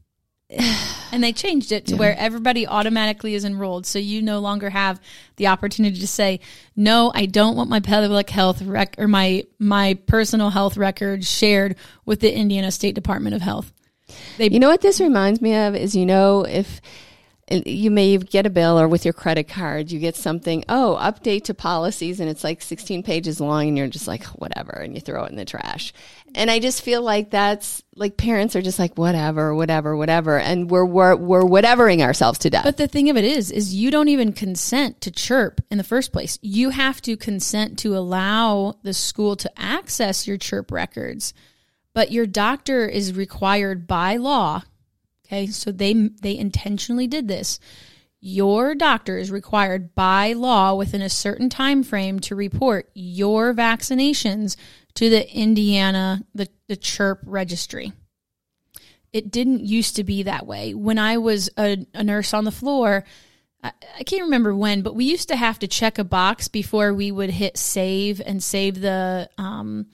And 1.10 1.24
they 1.24 1.32
changed 1.32 1.72
it 1.72 1.86
to 1.86 1.96
where 1.96 2.18
everybody 2.20 2.68
automatically 2.68 3.34
is 3.34 3.46
enrolled. 3.46 3.86
So 3.86 3.98
you 3.98 4.22
no 4.22 4.40
longer 4.40 4.70
have 4.70 5.00
the 5.38 5.48
opportunity 5.48 6.02
to 6.02 6.08
say, 6.08 6.42
no, 6.76 7.14
I 7.16 7.28
don't 7.28 7.56
want 7.56 7.70
my 7.70 7.80
public 7.80 8.30
health 8.30 8.62
rec 8.62 8.96
or 8.98 9.08
my, 9.08 9.46
my 9.58 9.94
personal 10.06 10.50
health 10.50 10.76
record 10.76 11.24
shared 11.24 11.78
with 12.06 12.20
the 12.20 12.36
Indiana 12.36 12.72
State 12.72 12.94
Department 12.94 13.36
of 13.36 13.42
Health. 13.42 13.72
They, 14.38 14.50
You 14.50 14.60
know 14.60 14.68
what 14.68 14.82
this 14.82 15.00
reminds 15.00 15.42
me 15.42 15.56
of 15.56 15.76
is 15.76 15.96
you 15.96 16.06
know 16.06 16.42
if 16.42 16.82
you 17.50 17.90
may 17.90 18.18
get 18.18 18.46
a 18.46 18.50
bill 18.50 18.80
or 18.80 18.88
with 18.88 19.06
your 19.06 19.14
credit 19.14 19.48
card 19.48 19.92
you 19.92 20.00
get 20.00 20.16
something 20.16 20.64
oh 20.68 20.98
update 21.00 21.44
to 21.46 21.54
policies 21.54 22.20
and 22.20 22.30
it's 22.30 22.44
like 22.44 22.62
16 22.62 23.04
pages 23.04 23.40
long 23.40 23.68
and 23.68 23.78
you're 23.78 23.88
just 23.88 24.08
like 24.08 24.24
whatever 24.26 24.72
and 24.72 24.94
you 24.96 25.02
throw 25.02 25.24
it 25.24 25.32
in 25.32 25.38
the 25.38 25.46
trash 25.46 25.94
and 26.36 26.52
i 26.52 26.60
just 26.60 26.82
feel 26.82 27.02
like 27.02 27.30
that's 27.30 27.84
like 27.96 28.18
parents 28.18 28.56
are 28.56 28.62
just 28.62 28.80
like 28.80 28.96
whatever 28.98 29.56
whatever 29.56 29.96
whatever 29.96 30.38
and 30.38 30.70
we're 30.70 30.86
we're, 30.86 31.16
we're 31.16 31.42
whatevering 31.42 32.02
ourselves 32.02 32.38
to 32.40 32.50
death 32.50 32.66
But 32.66 32.78
the 32.78 32.88
thing 32.88 33.10
of 33.10 33.18
it 33.18 33.24
is, 33.24 33.50
is 33.52 33.74
you 33.74 33.92
don't 33.92 34.10
even 34.10 34.34
consent 34.34 35.02
to 35.02 35.12
chirp 35.12 35.62
in 35.72 35.78
the 35.78 35.84
first 35.84 36.12
place. 36.12 36.38
You 36.42 36.70
have 36.72 37.02
to 37.04 37.16
consent 37.18 37.80
to 37.80 37.96
allow 37.98 38.76
the 38.84 38.94
school 38.94 39.36
to 39.38 39.52
access 39.60 40.28
your 40.28 40.38
chirp 40.38 40.72
records. 40.72 41.34
but 41.94 42.12
your 42.12 42.28
doctor 42.28 42.86
is 42.88 43.14
required 43.14 43.88
by 43.88 44.18
law. 44.18 44.62
Okay, 45.28 45.48
so 45.48 45.72
they 45.72 45.94
they 45.94 46.38
intentionally 46.38 47.08
did 47.08 47.28
this. 47.28 47.60
Your 48.20 48.74
doctor 48.74 49.18
is 49.18 49.30
required 49.30 49.94
by 49.94 50.34
law 50.34 50.74
within 50.74 51.02
a 51.02 51.10
certain 51.10 51.50
time 51.50 51.84
frame 51.84 52.20
to 52.22 52.36
report 52.36 52.90
your 52.94 53.54
vaccinations 53.54 54.56
to 54.96 55.10
the 55.10 55.32
Indiana 55.32 56.24
the, 56.34 56.48
the 56.68 56.78
CHIRP 56.78 57.20
registry. 57.26 57.94
It 59.14 59.32
didn't 59.32 59.66
used 59.66 59.96
to 59.98 60.04
be 60.04 60.24
that 60.24 60.48
way. 60.48 60.74
When 60.74 60.98
I 60.98 61.18
was 61.18 61.50
a, 61.58 61.86
a 61.94 62.04
nurse 62.04 62.34
on 62.34 62.44
the 62.44 62.52
floor, 62.52 63.04
I, 63.64 63.72
I 64.00 64.04
can't 64.04 64.24
remember 64.24 64.56
when, 64.56 64.82
but 64.82 64.96
we 64.96 65.06
used 65.06 65.28
to 65.30 65.36
have 65.36 65.60
to 65.60 65.68
check 65.68 66.00
a 66.00 66.04
box 66.04 66.48
before 66.48 66.94
we 66.94 67.12
would 67.12 67.30
hit 67.30 67.58
save 67.58 68.22
and 68.26 68.44
save 68.44 68.82
the 68.82 69.30
um, 69.38 69.88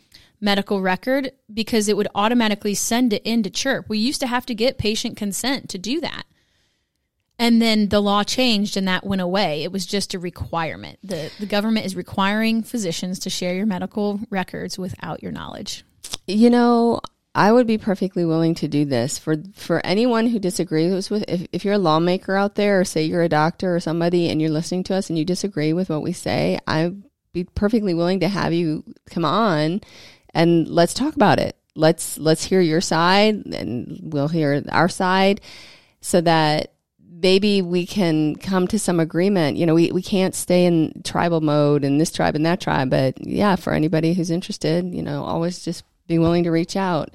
medical 0.44 0.82
record 0.82 1.32
because 1.52 1.88
it 1.88 1.96
would 1.96 2.10
automatically 2.14 2.76
send 2.76 3.14
it 3.14 3.24
into 3.24 3.50
CHIRP. 3.50 3.88
We 3.88 3.98
used 3.98 4.20
to 4.20 4.28
have 4.28 4.46
to 4.48 4.54
get 4.54 4.78
patient 4.78 5.16
consent 5.18 5.70
to 5.70 5.78
do 5.78 6.02
that. 6.02 6.26
And 7.40 7.62
then 7.62 7.90
the 7.90 8.02
law 8.02 8.24
changed 8.24 8.78
and 8.78 8.88
that 8.88 9.06
went 9.06 9.22
away. 9.22 9.64
It 9.64 9.72
was 9.72 9.86
just 9.86 10.14
a 10.14 10.20
requirement. 10.20 11.00
The, 11.02 11.32
the 11.40 11.46
government 11.46 11.86
is 11.86 11.96
requiring 11.96 12.62
physicians 12.62 13.20
to 13.20 13.30
share 13.30 13.56
your 13.56 13.66
medical 13.66 14.20
records 14.30 14.78
without 14.78 15.24
your 15.24 15.32
knowledge. 15.32 15.84
You 16.28 16.50
know, 16.50 17.02
I 17.34 17.52
would 17.52 17.66
be 17.66 17.80
perfectly 17.80 18.24
willing 18.24 18.54
to 18.56 18.68
do 18.68 18.86
this 18.86 19.18
for 19.18 19.38
for 19.56 19.84
anyone 19.84 20.28
who 20.28 20.38
disagrees 20.38 21.10
with 21.10 21.26
if, 21.28 21.48
if 21.52 21.66
you're 21.66 21.74
a 21.74 21.80
lawmaker 21.80 22.36
out 22.36 22.54
there 22.54 22.80
or 22.80 22.86
say 22.86 23.04
you're 23.04 23.24
a 23.24 23.30
doctor 23.30 23.76
or 23.76 23.80
somebody 23.80 24.30
and 24.30 24.40
you're 24.40 24.52
listening 24.52 24.84
to 24.84 24.96
us 24.96 25.10
and 25.10 25.18
you 25.18 25.26
disagree 25.26 25.74
with 25.74 25.90
what 25.90 26.04
we 26.04 26.14
say, 26.14 26.60
I'd 26.68 27.02
be 27.34 27.44
perfectly 27.44 27.96
willing 27.96 28.20
to 28.20 28.28
have 28.28 28.54
you 28.54 28.84
come 29.10 29.26
on 29.26 29.82
and 30.34 30.68
let's 30.68 30.94
talk 30.94 31.16
about 31.16 31.40
it. 31.40 31.56
Let's 31.76 32.18
let's 32.18 32.44
hear 32.44 32.62
your 32.62 32.82
side 32.82 33.46
and 33.48 34.00
we'll 34.02 34.28
hear 34.28 34.64
our 34.70 34.90
side 34.90 35.42
so 36.02 36.22
that 36.22 36.74
maybe 37.24 37.62
we 37.62 37.86
can 37.86 38.36
come 38.36 38.68
to 38.68 38.78
some 38.78 39.00
agreement. 39.00 39.58
You 39.58 39.66
know, 39.66 39.74
we, 39.74 39.92
we 39.92 40.02
can't 40.02 40.36
stay 40.36 40.66
in 40.66 41.02
tribal 41.04 41.42
mode 41.42 41.84
and 41.86 42.00
this 42.00 42.12
tribe 42.12 42.36
and 42.36 42.46
that 42.46 42.60
tribe, 42.60 42.90
but 42.90 43.26
yeah, 43.26 43.56
for 43.56 43.74
anybody 43.74 44.14
who's 44.14 44.30
interested, 44.30 44.94
you 44.94 45.02
know, 45.02 45.24
always 45.24 45.64
just 45.64 45.86
be 46.08 46.20
willing 46.20 46.44
to 46.44 46.52
reach 46.52 46.76
out. 46.76 47.10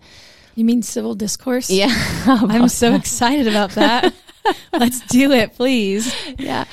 You 0.54 0.64
mean 0.64 0.82
civil 0.82 1.14
discourse? 1.14 1.70
Yeah. 1.70 1.92
I'm 2.26 2.68
so 2.68 2.94
excited 2.96 3.46
about 3.46 3.72
that. 3.72 4.12
Let's 4.72 5.00
do 5.06 5.30
it, 5.30 5.54
please. 5.54 6.12
Yeah. 6.38 6.64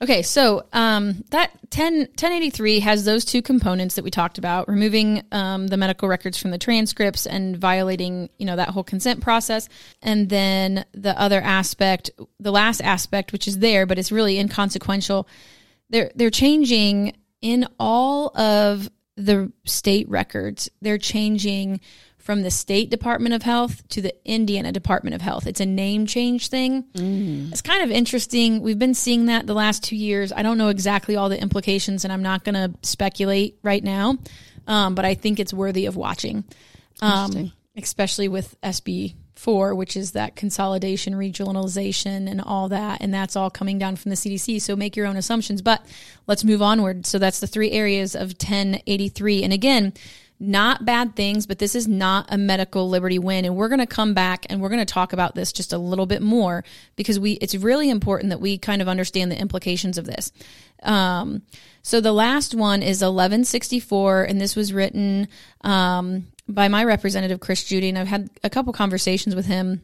Okay, 0.00 0.22
so 0.22 0.64
um, 0.72 1.24
that 1.30 1.50
10, 1.70 1.98
1083 1.98 2.80
has 2.80 3.04
those 3.04 3.24
two 3.24 3.42
components 3.42 3.96
that 3.96 4.04
we 4.04 4.10
talked 4.10 4.38
about: 4.38 4.68
removing 4.68 5.22
um, 5.32 5.66
the 5.66 5.76
medical 5.76 6.08
records 6.08 6.38
from 6.38 6.52
the 6.52 6.58
transcripts 6.58 7.26
and 7.26 7.56
violating, 7.56 8.30
you 8.38 8.46
know, 8.46 8.54
that 8.56 8.68
whole 8.68 8.84
consent 8.84 9.20
process. 9.20 9.68
And 10.00 10.28
then 10.28 10.84
the 10.92 11.20
other 11.20 11.40
aspect, 11.40 12.10
the 12.38 12.52
last 12.52 12.80
aspect, 12.80 13.32
which 13.32 13.48
is 13.48 13.58
there, 13.58 13.86
but 13.86 13.98
it's 13.98 14.12
really 14.12 14.38
inconsequential. 14.38 15.26
They're 15.90 16.12
they're 16.14 16.30
changing 16.30 17.16
in 17.40 17.66
all 17.80 18.36
of 18.38 18.88
the 19.16 19.52
state 19.64 20.08
records. 20.08 20.70
They're 20.80 20.98
changing 20.98 21.80
from 22.28 22.42
the 22.42 22.50
state 22.50 22.90
Department 22.90 23.34
of 23.34 23.42
Health 23.42 23.88
to 23.88 24.02
the 24.02 24.14
Indiana 24.22 24.70
Department 24.70 25.14
of 25.14 25.22
Health. 25.22 25.46
It's 25.46 25.60
a 25.60 25.64
name 25.64 26.04
change 26.04 26.48
thing. 26.48 26.82
Mm. 26.92 27.50
It's 27.50 27.62
kind 27.62 27.82
of 27.82 27.90
interesting. 27.90 28.60
We've 28.60 28.78
been 28.78 28.92
seeing 28.92 29.24
that 29.26 29.46
the 29.46 29.54
last 29.54 29.82
two 29.82 29.96
years. 29.96 30.30
I 30.30 30.42
don't 30.42 30.58
know 30.58 30.68
exactly 30.68 31.16
all 31.16 31.30
the 31.30 31.40
implications, 31.40 32.04
and 32.04 32.12
I'm 32.12 32.20
not 32.20 32.44
going 32.44 32.54
to 32.54 32.74
speculate 32.86 33.58
right 33.62 33.82
now, 33.82 34.18
um, 34.66 34.94
but 34.94 35.06
I 35.06 35.14
think 35.14 35.40
it's 35.40 35.54
worthy 35.54 35.86
of 35.86 35.96
watching, 35.96 36.44
um, 37.00 37.50
especially 37.78 38.28
with 38.28 38.60
SB 38.60 39.14
four, 39.34 39.74
which 39.74 39.96
is 39.96 40.12
that 40.12 40.36
consolidation, 40.36 41.14
regionalization, 41.14 42.30
and 42.30 42.42
all 42.42 42.68
that. 42.68 43.00
And 43.00 43.14
that's 43.14 43.36
all 43.36 43.48
coming 43.48 43.78
down 43.78 43.96
from 43.96 44.10
the 44.10 44.16
CDC. 44.16 44.60
So 44.60 44.76
make 44.76 44.96
your 44.96 45.06
own 45.06 45.16
assumptions. 45.16 45.62
But 45.62 45.82
let's 46.26 46.44
move 46.44 46.60
onward. 46.60 47.06
So 47.06 47.18
that's 47.18 47.40
the 47.40 47.46
three 47.46 47.70
areas 47.70 48.14
of 48.14 48.32
1083. 48.32 49.44
And 49.44 49.52
again, 49.54 49.94
not 50.40 50.84
bad 50.84 51.16
things, 51.16 51.46
but 51.46 51.58
this 51.58 51.74
is 51.74 51.88
not 51.88 52.26
a 52.28 52.38
medical 52.38 52.88
liberty 52.88 53.18
win. 53.18 53.44
And 53.44 53.56
we're 53.56 53.68
going 53.68 53.80
to 53.80 53.86
come 53.86 54.14
back 54.14 54.46
and 54.48 54.60
we're 54.60 54.68
going 54.68 54.84
to 54.84 54.92
talk 54.92 55.12
about 55.12 55.34
this 55.34 55.52
just 55.52 55.72
a 55.72 55.78
little 55.78 56.06
bit 56.06 56.22
more 56.22 56.64
because 56.96 57.18
we, 57.18 57.32
it's 57.32 57.54
really 57.54 57.90
important 57.90 58.30
that 58.30 58.40
we 58.40 58.58
kind 58.58 58.80
of 58.80 58.88
understand 58.88 59.32
the 59.32 59.40
implications 59.40 59.98
of 59.98 60.06
this. 60.06 60.32
Um, 60.82 61.42
so 61.82 62.00
the 62.00 62.12
last 62.12 62.54
one 62.54 62.82
is 62.82 63.00
1164, 63.00 64.24
and 64.24 64.40
this 64.40 64.54
was 64.54 64.72
written 64.72 65.28
um, 65.62 66.28
by 66.48 66.68
my 66.68 66.84
representative, 66.84 67.40
Chris 67.40 67.64
Judy, 67.64 67.88
and 67.88 67.98
I've 67.98 68.06
had 68.06 68.30
a 68.44 68.50
couple 68.50 68.72
conversations 68.72 69.34
with 69.34 69.46
him. 69.46 69.82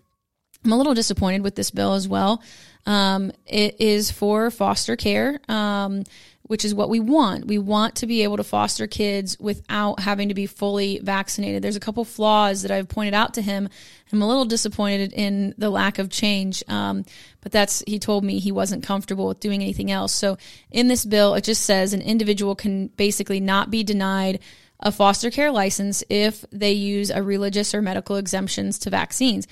I'm 0.65 0.73
a 0.73 0.77
little 0.77 0.95
disappointed 0.95 1.43
with 1.43 1.55
this 1.55 1.71
bill 1.71 1.95
as 1.95 2.09
well. 2.09 2.43
Um, 2.87 3.33
it 3.47 3.81
is 3.81 4.11
for 4.11 4.51
foster 4.51 4.97
care. 4.97 5.41
Um, 5.49 6.05
which 6.47 6.65
is 6.65 6.75
what 6.75 6.91
we 6.91 7.01
want. 7.01 7.47
We 7.47 7.57
want 7.57 7.97
to 7.97 8.07
be 8.07 8.23
able 8.23 8.37
to 8.37 8.45
foster 8.45 8.87
kids 8.87 9.39
without 9.41 10.01
having 10.01 10.29
to 10.29 10.35
be 10.35 10.47
fully 10.47 10.99
vaccinated. 10.99 11.63
There's 11.63 11.77
a 11.77 11.81
couple 11.81 12.05
flaws 12.05 12.63
that 12.63 12.71
I've 12.71 12.89
pointed 12.89 13.15
out 13.15 13.35
to 13.35 13.43
him. 13.43 13.69
I'm 14.13 14.21
a 14.21 14.29
little 14.29 14.45
disappointed 14.45 15.13
in 15.15 15.55
the 15.57 15.71
lack 15.71 15.99
of 15.99 16.11
change, 16.11 16.63
um, 16.69 17.05
but 17.41 17.51
that's 17.51 17.83
he 17.87 17.99
told 17.99 18.25
me 18.25 18.39
he 18.39 18.53
wasn't 18.53 18.85
comfortable 18.85 19.27
with 19.27 19.41
doing 19.41 19.63
anything 19.63 19.91
else. 19.91 20.13
So 20.13 20.37
in 20.71 20.89
this 20.89 21.05
bill, 21.05 21.35
it 21.35 21.45
just 21.45 21.63
says 21.63 21.95
an 21.95 22.03
individual 22.03 22.55
can 22.55 22.89
basically 22.89 23.41
not 23.41 23.71
be 23.71 23.83
denied 23.83 24.41
a 24.81 24.93
foster 24.93 25.31
care 25.31 25.51
license 25.51 26.05
if 26.11 26.45
they 26.53 26.73
use 26.73 27.11
a 27.11 27.23
religious 27.23 27.75
or 27.75 27.81
medical 27.81 28.17
exemptions 28.17 28.79
to 28.81 28.91
vaccines. 28.91 29.49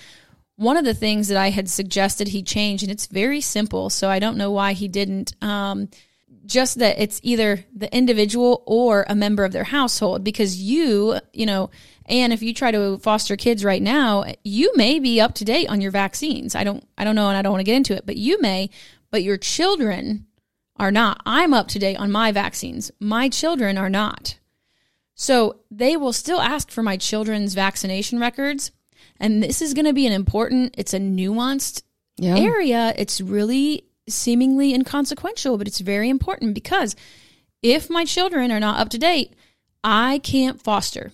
One 0.63 0.77
of 0.77 0.85
the 0.85 0.95
things 0.95 1.27
that 1.27 1.37
I 1.37 1.51
had 1.51 1.69
suggested 1.69 2.29
he 2.29 2.43
change, 2.43 2.85
and 2.85 2.93
it's 2.93 3.07
very 3.07 3.41
simple, 3.41 3.91
so 3.91 4.09
I 4.09 4.21
don't 4.21 4.37
know 4.37 4.53
why 4.53 4.75
he 4.75 4.87
didn't. 4.87 5.35
Um, 5.43 5.89
just 6.47 6.79
that 6.79 7.01
it's 7.01 7.19
either 7.25 7.65
the 7.75 7.93
individual 7.93 8.63
or 8.65 9.05
a 9.09 9.15
member 9.17 9.45
of 9.45 9.51
their 9.51 9.65
household 9.65 10.23
because 10.23 10.61
you, 10.61 11.19
you 11.33 11.47
know, 11.47 11.71
and 12.07 12.33
if 12.33 12.43
you 12.43 12.55
try 12.55 12.71
to 12.71 12.99
foster 12.99 13.37
kids 13.37 13.65
right 13.65 13.83
now, 13.83 14.25
you 14.45 14.73
may 14.77 15.01
be 15.01 15.21
up 15.21 15.35
to 15.35 15.45
date 15.45 15.69
on 15.69 15.81
your 15.81 15.91
vaccines. 15.91 16.55
I 16.55 16.63
don't 16.63 16.87
I 16.97 17.03
don't 17.03 17.17
know 17.17 17.29
and 17.29 17.37
I 17.37 17.43
don't 17.43 17.53
want 17.53 17.61
to 17.61 17.71
get 17.71 17.77
into 17.77 17.97
it, 17.97 18.07
but 18.07 18.17
you 18.17 18.41
may, 18.41 18.71
but 19.11 19.25
your 19.25 19.39
children 19.39 20.27
are 20.77 20.93
not. 20.93 21.21
I'm 21.27 21.53
up 21.53 21.69
to 21.69 21.81
date 21.81 21.97
on 21.97 22.13
my 22.13 22.31
vaccines. 22.31 22.93
My 23.01 23.29
children 23.29 23.77
are 23.79 23.91
not. 23.91 24.39
So 25.15 25.61
they 25.73 25.97
will 25.97 26.13
still 26.13 26.41
ask 26.41 26.71
for 26.71 26.83
my 26.83 26.97
children's 26.97 27.55
vaccination 27.55 28.21
records. 28.21 28.71
And 29.23 29.43
this 29.43 29.63
is 29.63 29.73
going 29.73 29.85
to 29.87 29.93
be 29.93 30.07
an 30.07 30.13
important, 30.13 30.75
it's 30.77 30.93
a 30.93 30.99
nuanced 30.99 31.83
yeah. 32.19 32.37
area. 32.37 32.93
It's 32.99 33.21
really 33.21 33.85
seemingly 34.09 34.75
inconsequential, 34.75 35.57
but 35.57 35.69
it's 35.69 35.79
very 35.79 36.11
important 36.11 36.55
because 36.55 36.97
if 37.63 37.89
my 37.89 38.05
children 38.05 38.51
are 38.51 38.59
not 38.59 38.81
up 38.81 38.89
to 38.91 38.99
date, 38.99 39.35
I 39.85 40.19
can't 40.19 40.61
foster. 40.61 41.13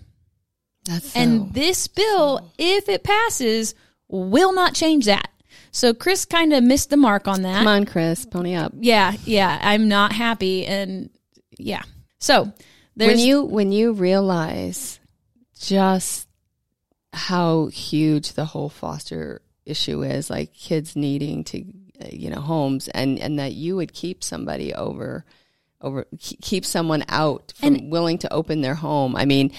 That's 0.87 1.13
so, 1.13 1.21
and 1.21 1.53
this 1.53 1.87
bill, 1.87 2.39
so. 2.39 2.51
if 2.59 2.89
it 2.89 3.05
passes, 3.05 3.75
will 4.09 4.55
not 4.55 4.75
change 4.75 5.05
that. 5.05 5.31
So 5.71 5.93
Chris 5.93 6.25
kind 6.25 6.55
of 6.55 6.65
missed 6.65 6.89
the 6.89 6.97
mark 6.97 7.29
on 7.29 7.43
that. 7.43 7.59
Come 7.59 7.67
on, 7.67 7.85
Chris, 7.85 8.25
pony 8.25 8.55
up. 8.55 8.73
Yeah, 8.75 9.13
yeah, 9.25 9.59
I'm 9.61 9.89
not 9.89 10.13
happy, 10.13 10.65
and 10.65 11.11
yeah. 11.59 11.83
So 12.21 12.53
when 12.95 13.19
you 13.19 13.43
when 13.43 13.71
you 13.71 13.93
realize 13.93 14.99
just 15.61 16.28
how 17.13 17.67
huge 17.67 18.33
the 18.33 18.45
whole 18.45 18.69
foster 18.69 19.43
issue 19.65 20.03
is, 20.03 20.31
like 20.31 20.53
kids 20.55 20.97
needing 20.97 21.45
to 21.45 21.65
uh, 22.03 22.09
you 22.11 22.31
know 22.31 22.41
homes 22.41 22.89
and 22.89 23.19
and 23.19 23.39
that 23.39 23.53
you 23.53 23.77
would 23.77 23.93
keep 23.93 24.23
somebody 24.23 24.75
over 24.75 25.25
over 25.81 26.07
keep 26.19 26.65
someone 26.65 27.05
out 27.09 27.53
from 27.57 27.75
and, 27.75 27.91
willing 27.91 28.19
to 28.19 28.33
open 28.33 28.61
their 28.61 28.75
home. 28.75 29.17
I 29.17 29.25
mean 29.25 29.53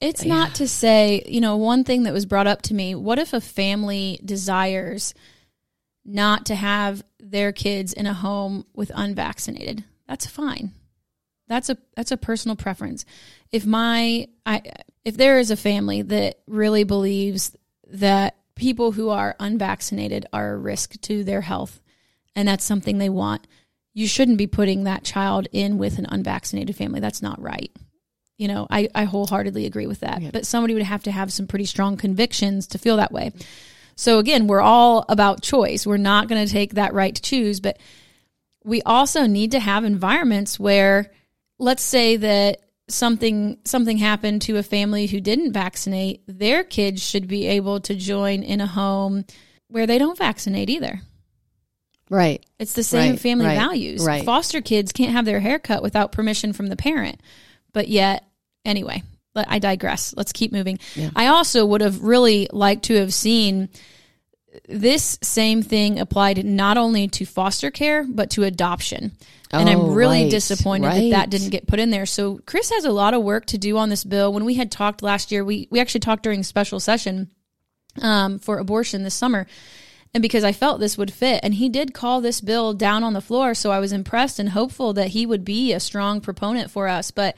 it's 0.00 0.24
yeah. 0.24 0.34
not 0.34 0.54
to 0.56 0.66
say 0.66 1.22
you 1.26 1.40
know 1.40 1.56
one 1.56 1.84
thing 1.84 2.04
that 2.04 2.12
was 2.12 2.26
brought 2.26 2.46
up 2.46 2.62
to 2.62 2.74
me 2.74 2.94
what 2.94 3.18
if 3.18 3.32
a 3.32 3.40
family 3.40 4.20
desires 4.24 5.14
not 6.04 6.46
to 6.46 6.54
have 6.56 7.04
their 7.20 7.52
kids 7.52 7.92
in 7.92 8.06
a 8.06 8.14
home 8.14 8.66
with 8.74 8.90
unvaccinated? 8.94 9.84
That's 10.08 10.26
fine 10.26 10.72
that's 11.52 11.70
a 11.70 11.76
that's 11.94 12.12
a 12.12 12.16
personal 12.16 12.56
preference 12.56 13.04
if 13.50 13.66
my 13.66 14.26
i 14.46 14.62
if 15.04 15.16
there 15.16 15.38
is 15.38 15.50
a 15.50 15.56
family 15.56 16.02
that 16.02 16.38
really 16.46 16.84
believes 16.84 17.56
that 17.88 18.36
people 18.54 18.92
who 18.92 19.08
are 19.08 19.36
unvaccinated 19.40 20.26
are 20.32 20.52
a 20.52 20.58
risk 20.58 21.00
to 21.00 21.24
their 21.24 21.40
health 21.40 21.80
and 22.34 22.48
that's 22.48 22.64
something 22.64 22.98
they 22.98 23.08
want, 23.08 23.46
you 23.92 24.06
shouldn't 24.06 24.38
be 24.38 24.46
putting 24.46 24.84
that 24.84 25.04
child 25.04 25.48
in 25.52 25.78
with 25.78 25.98
an 25.98 26.06
unvaccinated 26.08 26.76
family. 26.76 27.00
That's 27.00 27.22
not 27.22 27.40
right. 27.40 27.70
You 28.38 28.48
know, 28.48 28.66
I, 28.70 28.88
I 28.94 29.04
wholeheartedly 29.04 29.66
agree 29.66 29.86
with 29.86 30.00
that. 30.00 30.22
Yeah. 30.22 30.30
But 30.32 30.46
somebody 30.46 30.74
would 30.74 30.82
have 30.82 31.02
to 31.04 31.12
have 31.12 31.32
some 31.32 31.46
pretty 31.46 31.66
strong 31.66 31.96
convictions 31.96 32.66
to 32.68 32.78
feel 32.78 32.96
that 32.96 33.12
way. 33.12 33.32
So 33.94 34.18
again, 34.18 34.46
we're 34.46 34.62
all 34.62 35.04
about 35.08 35.42
choice. 35.42 35.86
We're 35.86 35.98
not 35.98 36.28
going 36.28 36.44
to 36.44 36.50
take 36.50 36.74
that 36.74 36.94
right 36.94 37.14
to 37.14 37.22
choose, 37.22 37.60
but 37.60 37.78
we 38.64 38.80
also 38.82 39.26
need 39.26 39.50
to 39.52 39.60
have 39.60 39.84
environments 39.84 40.58
where 40.58 41.12
let's 41.62 41.82
say 41.82 42.16
that 42.16 42.60
something 42.88 43.56
something 43.64 43.96
happened 43.96 44.42
to 44.42 44.56
a 44.58 44.62
family 44.62 45.06
who 45.06 45.20
didn't 45.20 45.52
vaccinate, 45.52 46.22
their 46.26 46.64
kids 46.64 47.02
should 47.02 47.28
be 47.28 47.46
able 47.46 47.80
to 47.80 47.94
join 47.94 48.42
in 48.42 48.60
a 48.60 48.66
home 48.66 49.24
where 49.68 49.86
they 49.86 49.96
don't 49.98 50.18
vaccinate 50.18 50.68
either. 50.68 51.00
Right. 52.10 52.44
It's 52.58 52.74
the 52.74 52.82
same 52.82 53.12
Right, 53.12 53.20
family 53.20 53.46
right, 53.46 53.56
values. 53.58 54.04
right. 54.04 54.24
Foster 54.24 54.60
kids 54.60 54.92
can't 54.92 55.12
have 55.12 55.24
their 55.24 55.40
hair 55.40 55.58
cut 55.58 55.82
without 55.82 56.12
permission 56.12 56.52
from 56.52 56.66
the 56.66 56.76
parent. 56.76 57.20
But 57.72 57.88
yet, 57.88 58.24
anyway, 58.66 59.02
I 59.34 59.58
digress. 59.60 60.12
Let's 60.14 60.32
keep 60.32 60.52
moving. 60.52 60.78
Yeah. 60.94 61.10
I 61.16 61.28
also 61.28 61.64
would 61.64 61.80
have 61.80 62.02
really 62.02 62.48
liked 62.52 62.84
to 62.86 62.96
have 62.96 63.14
seen 63.14 63.70
this 64.68 65.18
same 65.22 65.62
thing 65.62 65.98
applied 65.98 66.44
not 66.44 66.76
only 66.76 67.08
to 67.08 67.24
foster 67.24 67.70
care, 67.70 68.04
but 68.04 68.30
to 68.30 68.44
adoption. 68.44 69.12
And 69.50 69.68
Oh, 69.68 69.72
I'm 69.72 69.94
really 69.94 70.22
right, 70.22 70.30
disappointed 70.30 70.92
that 70.92 71.10
that 71.10 71.30
didn't 71.30 71.50
get 71.50 71.66
put 71.66 71.78
in 71.78 71.90
there. 71.90 72.06
So 72.06 72.40
Chris 72.46 72.70
has 72.70 72.84
a 72.84 72.92
lot 72.92 73.12
of 73.12 73.22
work 73.22 73.46
to 73.46 73.58
do 73.58 73.76
on 73.76 73.90
this 73.90 74.02
bill. 74.04 74.32
When 74.32 74.44
we 74.46 74.54
had 74.54 74.70
talked 74.70 75.02
last 75.02 75.30
year, 75.30 75.44
we, 75.44 75.68
we 75.70 75.78
actually 75.78 76.00
talked 76.00 76.22
during 76.22 76.42
special 76.42 76.80
session 76.80 77.30
um, 78.00 78.38
for 78.38 78.58
abortion 78.58 79.02
this 79.02 79.14
summer. 79.14 79.46
And 80.14 80.22
because 80.22 80.44
I 80.44 80.52
felt 80.52 80.80
this 80.80 80.98
would 80.98 81.12
fit. 81.12 81.40
And 81.42 81.54
he 81.54 81.68
did 81.68 81.94
call 81.94 82.20
this 82.20 82.40
bill 82.40 82.72
down 82.74 83.02
on 83.04 83.12
the 83.12 83.20
floor. 83.20 83.54
So 83.54 83.70
I 83.70 83.78
was 83.78 83.92
impressed 83.92 84.38
and 84.38 84.50
hopeful 84.50 84.92
that 84.94 85.08
he 85.08 85.26
would 85.26 85.44
be 85.44 85.72
a 85.72 85.80
strong 85.80 86.20
proponent 86.20 86.70
for 86.70 86.88
us. 86.88 87.10
But 87.10 87.36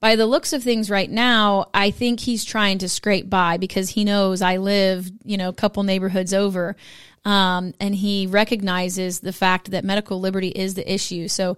by 0.00 0.14
the 0.16 0.26
looks 0.26 0.52
of 0.52 0.62
things 0.62 0.90
right 0.90 1.10
now, 1.10 1.66
I 1.74 1.90
think 1.90 2.20
he's 2.20 2.44
trying 2.44 2.78
to 2.78 2.88
scrape 2.88 3.28
by 3.28 3.56
because 3.56 3.90
he 3.90 4.04
knows 4.04 4.42
I 4.42 4.58
live, 4.58 5.10
you 5.24 5.36
know, 5.36 5.48
a 5.48 5.54
couple 5.54 5.82
neighborhoods 5.82 6.32
over. 6.32 6.76
Um, 7.24 7.74
and 7.80 7.94
he 7.94 8.26
recognizes 8.26 9.20
the 9.20 9.32
fact 9.32 9.72
that 9.72 9.84
medical 9.84 10.20
liberty 10.20 10.48
is 10.48 10.74
the 10.74 10.92
issue. 10.92 11.26
So 11.26 11.56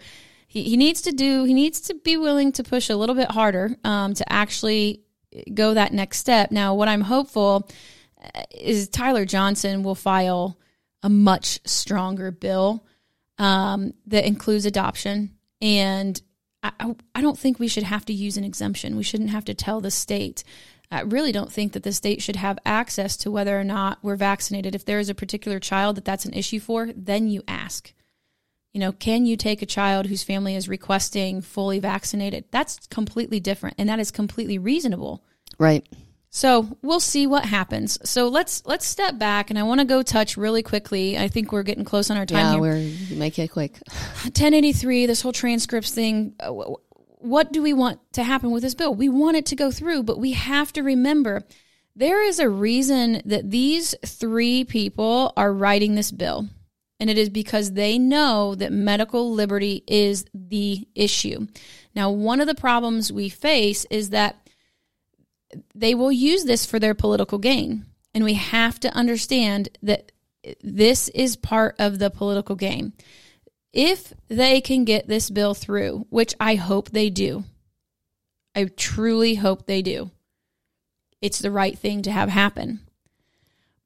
he, 0.49 0.65
he 0.65 0.77
needs 0.77 1.03
to 1.03 1.13
do, 1.13 1.45
he 1.45 1.53
needs 1.53 1.83
to 1.83 1.95
be 1.95 2.17
willing 2.17 2.53
to 2.53 2.65
push 2.65 2.89
a 2.89 2.97
little 2.97 3.15
bit 3.15 3.31
harder 3.31 3.77
um, 3.85 4.15
to 4.15 4.33
actually 4.33 5.03
go 5.53 5.75
that 5.75 5.93
next 5.93 6.19
step. 6.19 6.51
Now, 6.51 6.75
what 6.75 6.89
I'm 6.89 7.03
hopeful 7.03 7.69
uh, 8.23 8.43
is 8.51 8.89
Tyler 8.89 9.27
Johnson 9.27 9.83
will 9.83 9.95
file 9.95 10.59
a 11.03 11.11
much 11.11 11.61
stronger 11.67 12.31
bill 12.31 12.87
um, 13.39 13.93
that 14.07 14.27
includes 14.27 14.65
adoption. 14.65 15.37
And 15.61 16.21
I, 16.63 16.95
I- 17.15 17.21
don't 17.21 17.39
think 17.39 17.59
we 17.59 17.69
should 17.69 17.85
have 17.85 18.05
to 18.07 18.13
use 18.13 18.37
an 18.37 18.45
exemption. 18.45 18.97
We 18.97 19.03
shouldn't 19.03 19.31
have 19.31 19.45
to 19.47 19.55
tell 19.55 19.81
the 19.81 19.91
state. 19.91 20.43
I 20.91 21.03
really 21.03 21.33
don't 21.33 21.53
think 21.53 21.73
that 21.73 21.85
the 21.85 21.93
state 21.93 22.21
should 22.21 22.37
have 22.37 22.59
access 22.67 23.17
to 23.19 23.31
whether 23.31 23.59
or 23.59 23.65
not 23.65 23.99
we're 24.03 24.17
vaccinated. 24.17 24.75
If 24.75 24.85
there 24.85 24.99
is 24.99 25.09
a 25.09 25.15
particular 25.15 25.61
child 25.61 25.97
that 25.97 26.05
that's 26.05 26.25
an 26.25 26.35
issue 26.35 26.59
for, 26.61 26.91
then 26.97 27.29
you 27.29 27.43
ask. 27.47 27.93
You 28.73 28.81
know, 28.81 28.93
can 28.93 29.27
you 29.27 29.37
take 29.37 29.63
a 29.63 29.67
child 29.67 30.07
whose 30.07 30.23
family 30.23 30.55
is 30.57 30.69
requesting 30.69 31.43
fully 31.43 31.79
vaccinated? 31.79 32.45
That's 32.51 32.87
completely 32.89 33.41
different, 33.41 33.77
and 33.79 33.89
that 33.89 33.99
is 34.01 34.11
completely 34.11 34.59
reasonable. 34.59 35.25
Right. 35.59 35.87
So 36.33 36.79
we'll 36.81 37.01
see 37.01 37.27
what 37.27 37.45
happens. 37.45 37.99
So 38.09 38.29
let's 38.29 38.65
let's 38.65 38.87
step 38.87 39.19
back, 39.19 39.51
and 39.51 39.59
I 39.59 39.65
want 39.65 39.81
to 39.81 39.85
go 39.85 40.03
touch 40.03 40.37
really 40.37 40.63
quickly. 40.63 41.19
I 41.19 41.27
think 41.29 41.51
we're 41.51 41.65
getting 41.65 41.85
close 41.85 42.09
on 42.11 42.17
our 42.17 42.25
time 42.27 42.39
Yeah, 42.39 42.53
here. 42.53 42.61
we're 42.61 43.17
make 43.19 43.39
it 43.39 43.49
quick. 43.49 43.81
1083, 44.23 45.07
this 45.07 45.23
whole 45.23 45.33
transcripts 45.33 45.91
thing. 45.93 46.35
uh, 46.41 46.53
What 47.19 47.53
do 47.53 47.61
we 47.63 47.73
want 47.73 47.99
to 48.13 48.23
happen 48.23 48.53
with 48.53 48.63
this 48.63 48.75
bill? 48.77 48.95
We 48.95 49.09
want 49.09 49.37
it 49.37 49.47
to 49.47 49.57
go 49.57 49.71
through, 49.73 50.05
but 50.05 50.19
we 50.21 50.33
have 50.33 50.73
to 50.75 50.83
remember 50.83 51.43
there 51.97 52.23
is 52.25 52.39
a 52.39 52.49
reason 52.49 53.21
that 53.25 53.51
these 53.51 53.95
three 54.07 54.65
people 54.65 55.33
are 55.37 55.53
writing 55.53 55.97
this 55.97 56.13
bill. 56.13 56.49
And 57.01 57.11
it 57.11 57.19
is 57.19 57.29
because 57.31 57.73
they 57.73 57.99
know 57.99 58.55
that 58.55 58.73
medical 58.73 59.33
liberty 59.33 59.83
is 59.89 60.27
the 60.35 60.87
issue. 60.95 61.47
Now, 61.95 62.11
one 62.11 62.41
of 62.41 62.47
the 62.47 62.55
problems 62.55 63.11
we 63.11 63.29
face 63.31 63.87
is 63.91 64.11
that 64.11 64.37
they 65.75 65.95
will 65.95 66.13
use 66.13 66.45
this 66.45 66.67
for 66.67 66.79
their 66.79 66.95
political 66.95 67.39
gain. 67.39 67.87
And 68.15 68.25
we 68.25 68.35
have 68.35 68.81
to 68.81 68.95
understand 68.95 69.69
that 69.83 70.13
this 70.63 71.09
is 71.11 71.37
part 71.37 71.77
of 71.79 71.99
the 71.99 72.11
political 72.11 72.57
game. 72.57 72.93
If 73.73 74.13
they 74.29 74.61
can 74.61 74.85
get 74.85 75.07
this 75.07 75.31
bill 75.31 75.55
through, 75.55 76.07
which 76.11 76.35
I 76.41 76.57
hope 76.57 76.91
they 76.91 77.09
do, 77.09 77.45
I 78.55 78.65
truly 78.65 79.37
hope 79.37 79.67
they 79.67 79.81
do, 79.81 80.11
it's 81.21 81.39
the 81.39 81.53
right 81.53 81.79
thing 81.79 82.03
to 82.03 82.11
have 82.11 82.29
happen. 82.29 82.81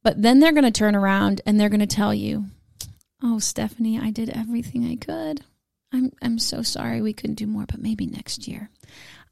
But 0.02 0.22
then 0.22 0.38
they're 0.38 0.52
going 0.52 0.64
to 0.64 0.70
turn 0.70 0.94
around 0.94 1.40
and 1.44 1.58
they're 1.58 1.68
going 1.68 1.80
to 1.80 1.86
tell 1.86 2.14
you, 2.14 2.46
"Oh, 3.22 3.38
Stephanie, 3.38 3.98
I 3.98 4.10
did 4.10 4.30
everything 4.30 4.86
I 4.86 4.96
could. 4.96 5.42
I'm 5.92 6.12
I'm 6.22 6.38
so 6.38 6.62
sorry 6.62 7.00
we 7.00 7.12
couldn't 7.12 7.36
do 7.36 7.46
more, 7.46 7.66
but 7.66 7.80
maybe 7.80 8.06
next 8.06 8.46
year." 8.46 8.70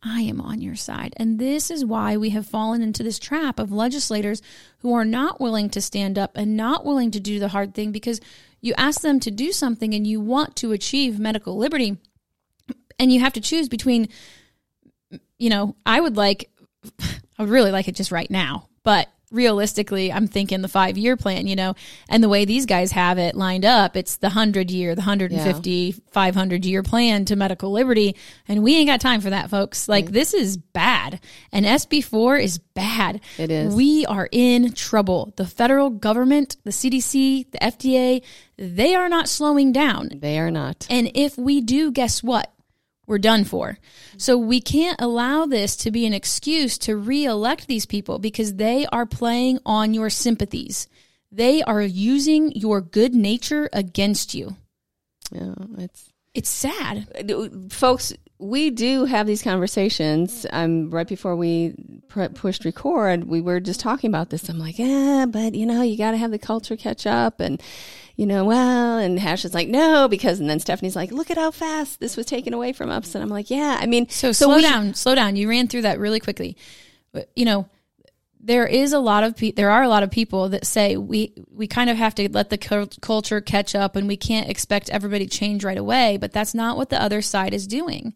I 0.03 0.23
am 0.23 0.41
on 0.41 0.61
your 0.61 0.75
side. 0.75 1.15
And 1.17 1.39
this 1.39 1.71
is 1.71 1.85
why 1.85 2.17
we 2.17 2.31
have 2.31 2.47
fallen 2.47 2.83
into 2.83 3.03
this 3.03 3.19
trap 3.19 3.59
of 3.59 3.73
legislators 3.73 4.43
who 4.79 4.93
are 4.95 5.05
not 5.05 5.41
willing 5.41 5.71
to 5.71 5.81
stand 5.81 6.19
up 6.19 6.37
and 6.37 6.57
not 6.57 6.85
willing 6.85 7.11
to 7.13 7.21
do 7.21 7.39
the 7.39 7.49
hard 7.49 7.75
thing 7.75 7.93
because 7.93 8.21
you 8.61 8.75
ask 8.77 9.01
them 9.01 9.21
to 9.21 9.31
do 9.31 9.53
something 9.53 9.95
and 9.95 10.07
you 10.07 10.21
want 10.21 10.57
to 10.57 10.73
achieve 10.73 11.21
medical 11.21 11.57
liberty 11.57 11.99
and 12.99 13.13
you 13.13 13.21
have 13.21 13.33
to 13.35 13.41
choose 13.41 13.69
between 13.69 14.09
you 15.39 15.51
know, 15.51 15.75
I 15.85 16.01
would 16.01 16.17
like 16.17 16.51
I 17.01 17.43
would 17.43 17.51
really 17.51 17.73
like 17.73 17.89
it 17.89 17.97
just 17.97 18.13
right 18.13 18.31
now, 18.31 18.69
but 18.83 19.09
realistically, 19.33 20.13
I'm 20.13 20.29
thinking 20.29 20.63
the 20.63 20.69
5-year 20.69 21.17
plan, 21.17 21.47
you 21.47 21.57
know, 21.57 21.75
and 22.09 22.23
the 22.23 22.29
way 22.29 22.45
these 22.45 22.67
guys 22.67 22.93
have 22.93 23.19
it 23.19 23.35
lined 23.35 23.65
up, 23.65 23.97
it's 23.97 24.17
the 24.17 24.29
100 24.29 24.71
year, 24.71 24.95
the 24.95 25.01
150, 25.01 25.93
500 26.11 26.65
year 26.65 26.83
plan 26.83 27.25
to 27.25 27.37
medical 27.37 27.73
liberty, 27.73 28.15
and 28.47 28.63
we 28.63 28.77
ain't 28.77 28.89
got 28.89 29.01
time 29.01 29.21
for 29.21 29.31
that, 29.31 29.51
folks. 29.51 29.89
Like 29.89 30.11
this 30.13 30.35
is 30.35 30.57
bad. 30.57 31.21
And 31.51 31.67
SB4 31.67 32.43
is 32.43 32.59
bad. 32.59 33.21
It 33.39 33.51
is. 33.51 33.75
We 33.75 34.07
are 34.07 34.29
in 34.31 34.73
trouble. 34.73 35.33
The 35.37 35.47
federal 35.47 35.91
government, 35.91 36.57
the 36.65 36.71
CDC, 36.71 37.51
the 37.51 37.59
FDA, 37.59 38.23
they 38.57 38.95
are 38.95 39.09
not 39.09 39.29
slowing 39.29 39.73
down. 39.73 40.11
They 40.15 40.39
are 40.39 40.51
not. 40.51 40.87
And 40.91 41.11
if 41.15 41.37
we 41.39 41.61
do, 41.61 41.91
guess 41.91 42.23
what? 42.23 42.53
We're 43.07 43.19
done 43.19 43.45
for. 43.45 43.79
So 44.17 44.39
we 44.39 44.61
can't 44.61 45.01
allow 45.01 45.45
this 45.47 45.77
to 45.77 45.91
be 45.91 46.07
an 46.07 46.13
excuse 46.15 46.79
to 46.79 46.97
re-elect 46.97 47.67
these 47.67 47.85
people 47.87 48.19
because 48.19 48.55
they 48.55 48.87
are 48.87 49.07
playing 49.07 49.59
on 49.67 49.93
your 49.93 50.09
sympathies. 50.09 50.87
They 51.31 51.63
are 51.63 51.83
using 51.83 52.53
your 52.53 52.81
good 52.81 53.15
nature 53.15 53.69
against 53.73 54.35
you. 54.35 54.57
Yeah, 55.33 55.55
it's 55.79 56.11
It's 56.35 56.51
sad. 56.51 57.09
folks. 57.71 58.13
We 58.39 58.71
do 58.71 59.05
have 59.05 59.27
these 59.29 59.43
conversations. 59.43 60.47
Um, 60.51 60.91
right 60.91 61.07
before 61.07 61.37
we 61.37 61.75
pr- 62.09 62.27
pushed 62.35 62.65
record, 62.65 63.25
we 63.25 63.41
were 63.41 63.61
just 63.61 63.79
talking 63.81 64.09
about 64.09 64.31
this. 64.31 64.49
I'm 64.49 64.59
like, 64.59 64.79
yeah, 64.81 65.27
but 65.29 65.55
you 65.55 65.65
know, 65.65 65.83
you 65.83 65.97
got 65.97 66.11
to 66.11 66.17
have 66.17 66.33
the 66.33 66.39
culture 66.41 66.77
catch 66.77 67.07
up, 67.07 67.39
and 67.41 67.63
you 68.17 68.27
know, 68.27 68.45
well, 68.45 68.99
and 68.99 69.19
Hash 69.19 69.45
is 69.45 69.55
like, 69.55 69.69
no, 69.69 70.07
because, 70.09 70.39
and 70.41 70.49
then 70.49 70.61
Stephanie's 70.61 70.97
like, 70.97 71.11
look 71.13 71.31
at 71.31 71.39
how 71.39 71.51
fast 71.51 71.99
this 72.01 72.17
was 72.17 72.27
taken 72.27 72.53
away 72.55 72.73
from 72.73 72.91
us, 72.91 73.15
and 73.15 73.23
I'm 73.23 73.31
like, 73.31 73.51
yeah, 73.51 73.79
I 73.81 73.87
mean, 73.87 74.09
So, 74.09 74.33
slow 74.33 74.57
we- 74.57 74.63
down, 74.63 74.95
slow 74.95 75.15
down. 75.15 75.37
You 75.37 75.49
ran 75.49 75.69
through 75.69 75.83
that 75.83 75.99
really 75.99 76.21
quickly. 76.21 76.57
But, 77.13 77.31
you 77.37 77.45
know, 77.45 77.69
there 78.45 78.67
is 78.67 78.93
a 78.93 78.99
lot 78.99 79.23
of 79.23 79.37
pe- 79.37 79.53
there 79.53 79.71
are 79.71 79.83
a 79.85 79.89
lot 79.89 80.03
of 80.03 80.11
people 80.11 80.49
that 80.49 80.67
say 80.67 80.97
we 80.97 81.33
we 81.49 81.69
kind 81.69 81.89
of 81.89 81.97
have 81.97 82.15
to 82.17 82.29
let 82.33 82.51
the 82.51 82.59
cul- 82.59 82.89
culture 83.01 83.41
catch 83.41 83.75
up 83.77 83.95
and 83.95 84.09
we 84.09 84.17
can't 84.17 84.49
expect 84.49 84.91
everybody 84.91 85.27
to 85.27 85.39
change 85.39 85.63
right 85.63 85.79
away, 85.79 86.17
but 86.17 86.33
that's 86.33 86.53
not 86.55 86.77
what 86.77 86.89
the 86.91 87.01
other 87.01 87.23
side 87.23 87.55
is 87.55 87.69
doing. 87.69 88.15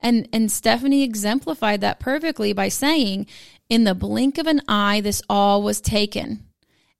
And 0.00 0.28
and 0.32 0.52
Stephanie 0.52 1.02
exemplified 1.02 1.80
that 1.80 1.98
perfectly 1.98 2.52
by 2.52 2.68
saying 2.68 3.26
in 3.68 3.82
the 3.82 3.96
blink 3.96 4.38
of 4.38 4.46
an 4.46 4.60
eye 4.68 5.00
this 5.00 5.22
all 5.28 5.60
was 5.62 5.80
taken. 5.80 6.46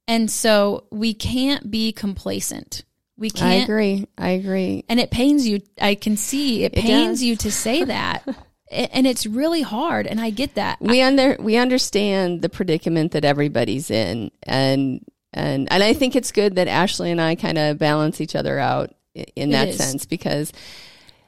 And 0.07 0.31
so 0.31 0.85
we 0.91 1.15
can't 1.15 1.71
be 1.71 1.93
complacent. 1.93 2.85
We 3.17 3.31
can't 3.31 3.51
I 3.51 3.55
agree. 3.65 4.07
I 4.19 4.31
agree. 4.31 4.85
and 4.89 4.99
it 4.99 5.11
pains 5.11 5.47
you 5.47 5.61
i 5.81 5.95
can 5.95 6.17
see 6.17 6.65
it 6.65 6.77
It 6.77 6.83
pains 6.83 7.21
does. 7.21 7.23
you 7.23 7.37
to 7.37 7.53
say 7.53 7.85
that 7.95 8.27
and 8.71 9.07
it's 9.07 9.25
really 9.25 9.63
hard 9.63 10.09
and 10.09 10.21
i 10.21 10.31
get 10.31 10.57
that 10.57 10.81
we 10.81 11.01
under 11.01 11.37
we 11.39 11.57
understand 11.57 12.43
the 12.43 12.49
predicament 12.49 13.13
that 13.13 13.25
everybody's 13.25 13.89
in 13.91 14.31
and 14.43 15.05
and 15.33 15.69
and 15.73 15.83
I 15.83 15.95
think 15.95 16.15
it's 16.15 16.31
good 16.31 16.55
that 16.57 16.69
Ashley 16.69 17.11
and 17.11 17.21
I 17.21 17.35
kind 17.35 17.59
of 17.59 17.77
balance 17.77 18.21
each 18.21 18.37
other 18.37 18.57
out 18.57 18.95
in 19.35 19.51
that 19.51 19.75
sense 19.75 20.07
because 20.07 20.53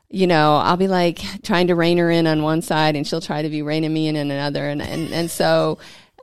you 0.09 0.29
know 0.29 0.57
I'll 0.59 0.77
be 0.77 0.87
like 0.87 1.21
trying 1.43 1.67
to 1.69 1.75
rein 1.75 1.99
her 1.99 2.09
in 2.09 2.29
on 2.29 2.43
one 2.45 2.62
side 2.62 2.95
and 2.95 3.05
she'll 3.07 3.21
try 3.21 3.43
to 3.43 3.49
be 3.49 3.62
reining 3.62 3.93
me 3.93 4.07
in 4.07 4.17
on 4.17 4.31
another 4.31 4.65
and 4.69 4.81
and 4.81 5.12
and 5.12 5.29
so 5.29 5.79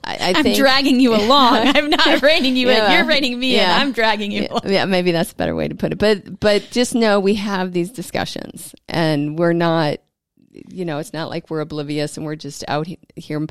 I, 0.06 0.18
I 0.20 0.34
i'm 0.36 0.54
dragging 0.54 1.00
you 1.00 1.16
along 1.16 1.54
i'm 1.76 1.89
not 1.89 2.22
reining 2.22 2.56
you 2.56 2.68
Yeah. 2.70 2.88
in 2.88 2.92
you're 2.98 3.06
reining 3.06 3.39
me 3.39 3.56
Yeah. 3.56 3.76
in 3.76 3.82
i'm 3.82 3.92
dragging 3.94 4.32
you 4.32 4.48
along. 4.50 4.62
yeah, 4.66 4.86
maybe 4.86 5.12
that's 5.12 5.32
a 5.32 5.36
better 5.36 5.56
way 5.56 5.68
to 5.68 5.76
put 5.76 5.92
it. 5.94 5.98
But 5.98 6.39
but 6.39 6.68
just 6.72 6.94
know 6.96 7.20
we 7.20 7.36
have 7.36 7.72
these 7.72 7.89
discussions, 7.92 8.76
and 8.89 9.38
we're 9.39 9.54
not, 9.54 10.00
you 10.54 10.86
know, 10.86 11.00
it's 11.00 11.13
not 11.13 11.30
like 11.30 11.50
we're 11.50 11.62
oblivious 11.62 12.18
and 12.18 12.26
we're 12.26 12.36
just 12.36 12.63
out 12.68 12.88
here, 13.16 13.48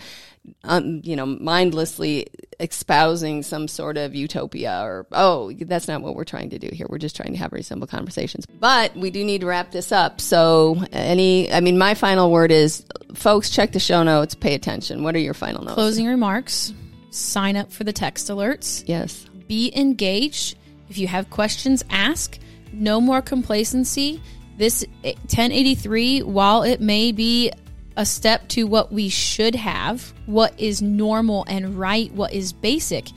um, 0.64 1.00
you 1.04 1.16
know, 1.16 1.26
mindlessly 1.26 2.26
espousing 2.60 3.42
some 3.42 3.66
sort 3.66 3.96
of 3.96 4.14
utopia 4.14 4.80
or 4.84 5.04
oh 5.10 5.52
that's 5.52 5.88
not 5.88 6.00
what 6.00 6.14
we're 6.14 6.22
trying 6.22 6.50
to 6.50 6.60
do 6.60 6.68
here 6.72 6.86
we're 6.88 6.98
just 6.98 7.16
trying 7.16 7.32
to 7.32 7.38
have 7.38 7.52
reasonable 7.52 7.88
conversations 7.88 8.46
but 8.46 8.94
we 8.94 9.10
do 9.10 9.24
need 9.24 9.40
to 9.40 9.48
wrap 9.48 9.72
this 9.72 9.90
up 9.90 10.20
so 10.20 10.80
any 10.92 11.52
i 11.52 11.58
mean 11.60 11.76
my 11.76 11.94
final 11.94 12.30
word 12.30 12.52
is 12.52 12.84
folks 13.14 13.50
check 13.50 13.72
the 13.72 13.80
show 13.80 14.04
notes 14.04 14.36
pay 14.36 14.54
attention 14.54 15.02
what 15.02 15.16
are 15.16 15.18
your 15.18 15.34
final 15.34 15.64
notes 15.64 15.74
Closing 15.74 16.06
remarks. 16.06 16.72
Sign 17.10 17.56
up 17.56 17.72
for 17.72 17.82
the 17.82 17.92
text 17.92 18.28
alerts. 18.28 18.84
yes 18.86 19.26
Be 19.48 19.72
engaged. 19.76 20.56
If 20.88 20.98
you 20.98 21.08
have 21.08 21.30
questions, 21.30 21.82
ask. 21.90 22.38
No 22.72 23.00
more 23.00 23.20
complacency. 23.20 24.22
This 24.58 24.84
1083, 25.02 26.22
while 26.22 26.62
it 26.62 26.80
may 26.80 27.12
be 27.12 27.50
a 27.96 28.06
step 28.06 28.48
to 28.48 28.64
what 28.64 28.92
we 28.92 29.08
should 29.08 29.54
have, 29.54 30.12
what 30.26 30.58
is 30.60 30.80
normal 30.82 31.44
and 31.48 31.78
right, 31.78 32.12
what 32.12 32.32
is 32.32 32.52
basic, 32.52 33.08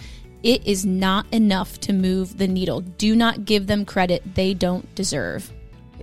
it 0.43 0.65
is 0.67 0.85
not 0.85 1.25
enough 1.33 1.79
to 1.81 1.93
move 1.93 2.37
the 2.37 2.47
needle. 2.47 2.81
Do 2.81 3.15
not 3.15 3.45
give 3.45 3.67
them 3.67 3.85
credit 3.85 4.35
they 4.35 4.53
don't 4.53 4.93
deserve. 4.95 5.51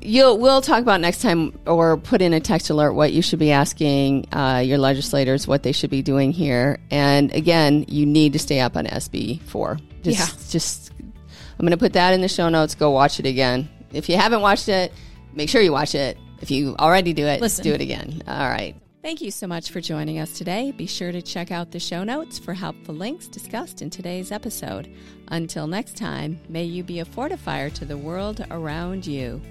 You'll, 0.04 0.36
we'll 0.38 0.60
talk 0.62 0.82
about 0.82 1.00
next 1.00 1.22
time 1.22 1.56
or 1.64 1.96
put 1.96 2.22
in 2.22 2.32
a 2.32 2.40
text 2.40 2.70
alert 2.70 2.92
what 2.94 3.12
you 3.12 3.22
should 3.22 3.38
be 3.38 3.52
asking 3.52 4.26
uh, 4.32 4.60
your 4.64 4.78
legislators, 4.78 5.46
what 5.46 5.62
they 5.62 5.70
should 5.70 5.90
be 5.90 6.02
doing 6.02 6.32
here. 6.32 6.78
And 6.90 7.32
again, 7.32 7.84
you 7.86 8.04
need 8.04 8.32
to 8.32 8.40
stay 8.40 8.58
up 8.58 8.76
on 8.76 8.86
SB4. 8.86 9.80
Just, 10.02 10.18
Yeah. 10.18 10.50
just, 10.50 10.90
I'm 11.00 11.58
going 11.60 11.70
to 11.70 11.76
put 11.76 11.92
that 11.92 12.14
in 12.14 12.20
the 12.20 12.28
show 12.28 12.48
notes. 12.48 12.74
Go 12.74 12.90
watch 12.90 13.20
it 13.20 13.26
again. 13.26 13.68
If 13.92 14.08
you 14.08 14.16
haven't 14.16 14.40
watched 14.40 14.68
it, 14.68 14.92
make 15.34 15.48
sure 15.48 15.60
you 15.62 15.72
watch 15.72 15.94
it. 15.94 16.18
If 16.40 16.50
you 16.50 16.74
already 16.78 17.12
do 17.12 17.26
it, 17.26 17.40
Listen. 17.40 17.64
do 17.64 17.72
it 17.72 17.80
again. 17.80 18.22
All 18.26 18.48
right. 18.48 18.74
Thank 19.02 19.20
you 19.20 19.32
so 19.32 19.48
much 19.48 19.70
for 19.70 19.80
joining 19.80 20.20
us 20.20 20.38
today. 20.38 20.70
Be 20.70 20.86
sure 20.86 21.10
to 21.10 21.20
check 21.20 21.50
out 21.50 21.72
the 21.72 21.80
show 21.80 22.04
notes 22.04 22.38
for 22.38 22.54
helpful 22.54 22.94
links 22.94 23.26
discussed 23.26 23.82
in 23.82 23.90
today's 23.90 24.30
episode. 24.30 24.92
Until 25.28 25.66
next 25.66 25.96
time, 25.96 26.38
may 26.48 26.62
you 26.62 26.84
be 26.84 27.00
a 27.00 27.04
fortifier 27.04 27.72
to 27.74 27.84
the 27.84 27.96
world 27.96 28.46
around 28.50 29.04
you. 29.04 29.42